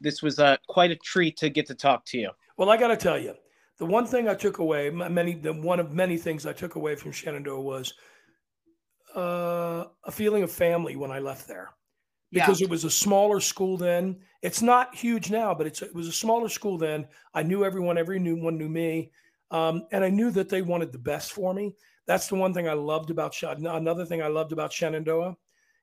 [0.00, 2.88] this was uh, quite a treat to get to talk to you well, I got
[2.88, 3.34] to tell you,
[3.78, 6.94] the one thing I took away, many, the one of many things I took away
[6.94, 7.92] from Shenandoah was
[9.16, 11.70] uh, a feeling of family when I left there.
[12.34, 14.16] Because it was a smaller school then.
[14.42, 17.06] It's not huge now, but it was a smaller school then.
[17.32, 19.10] I knew everyone, everyone knew me,
[19.50, 21.74] um, and I knew that they wanted the best for me.
[22.06, 25.36] That's the one thing I loved about another thing I loved about Shenandoah,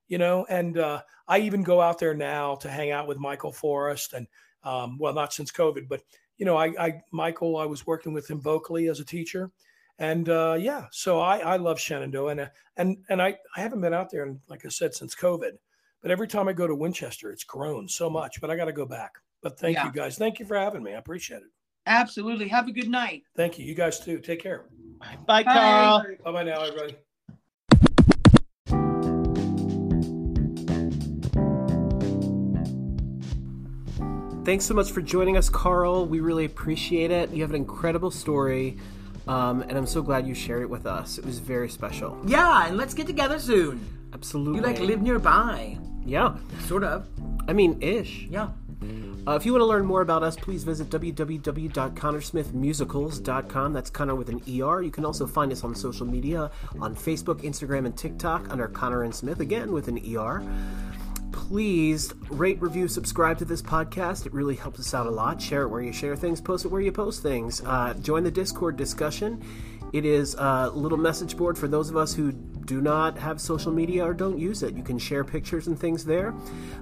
[0.07, 0.45] you know.
[0.49, 4.27] And uh, I even go out there now to hang out with Michael Forrest, and
[4.63, 6.01] um, well, not since COVID, but
[6.37, 9.51] you know, I, I Michael, I was working with him vocally as a teacher.
[9.99, 12.47] And uh, yeah, so I, I love Shenandoah, and uh,
[12.77, 15.51] and and I, I haven't been out there, and like I said, since COVID.
[16.01, 18.41] But every time I go to Winchester, it's grown so much.
[18.41, 19.11] But I got to go back.
[19.43, 19.85] But thank Yeah.
[19.85, 20.17] you guys.
[20.17, 20.93] Thank you for having me.
[20.93, 21.49] I appreciate it.
[21.87, 22.47] Absolutely.
[22.47, 23.23] Have a good night.
[23.35, 23.65] Thank you.
[23.65, 24.19] You guys too.
[24.19, 24.65] Take care.
[25.25, 26.95] bye carl Bye bye now, everybody.
[34.43, 36.07] Thanks so much for joining us, Carl.
[36.07, 37.29] We really appreciate it.
[37.29, 38.77] You have an incredible story,
[39.27, 41.19] um, and I'm so glad you shared it with us.
[41.19, 42.19] It was very special.
[42.25, 43.79] Yeah, and let's get together soon.
[44.13, 44.59] Absolutely.
[44.59, 45.77] You like live nearby.
[46.05, 46.35] Yeah.
[46.67, 47.07] Sort of.
[47.47, 48.27] I mean, ish.
[48.29, 48.49] Yeah.
[49.27, 53.73] Uh, if you want to learn more about us, please visit www.connersmithmusicals.com.
[53.73, 54.81] That's Conner with an ER.
[54.81, 56.49] You can also find us on social media
[56.79, 60.43] on Facebook, Instagram, and TikTok under Conner and Smith, again with an ER.
[61.31, 64.25] Please rate, review, subscribe to this podcast.
[64.25, 65.39] It really helps us out a lot.
[65.39, 67.61] Share it where you share things, post it where you post things.
[67.63, 69.43] Uh, join the Discord discussion.
[69.93, 72.33] It is a little message board for those of us who
[72.65, 74.75] do not have social media or don't use it.
[74.75, 76.33] You can share pictures and things there.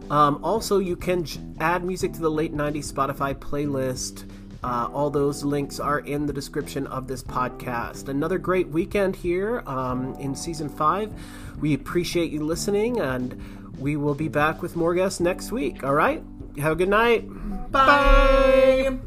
[0.10, 1.26] Um, also, you can
[1.60, 4.30] add music to the late 90s Spotify playlist.
[4.62, 8.10] Uh, all those links are in the description of this podcast.
[8.10, 11.14] Another great weekend here um, in season five.
[11.62, 13.42] We appreciate you listening, and
[13.80, 15.84] we will be back with more guests next week.
[15.84, 16.22] All right?
[16.58, 17.26] Have a good night.
[17.72, 19.00] Bye.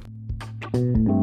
[0.73, 1.19] Bye.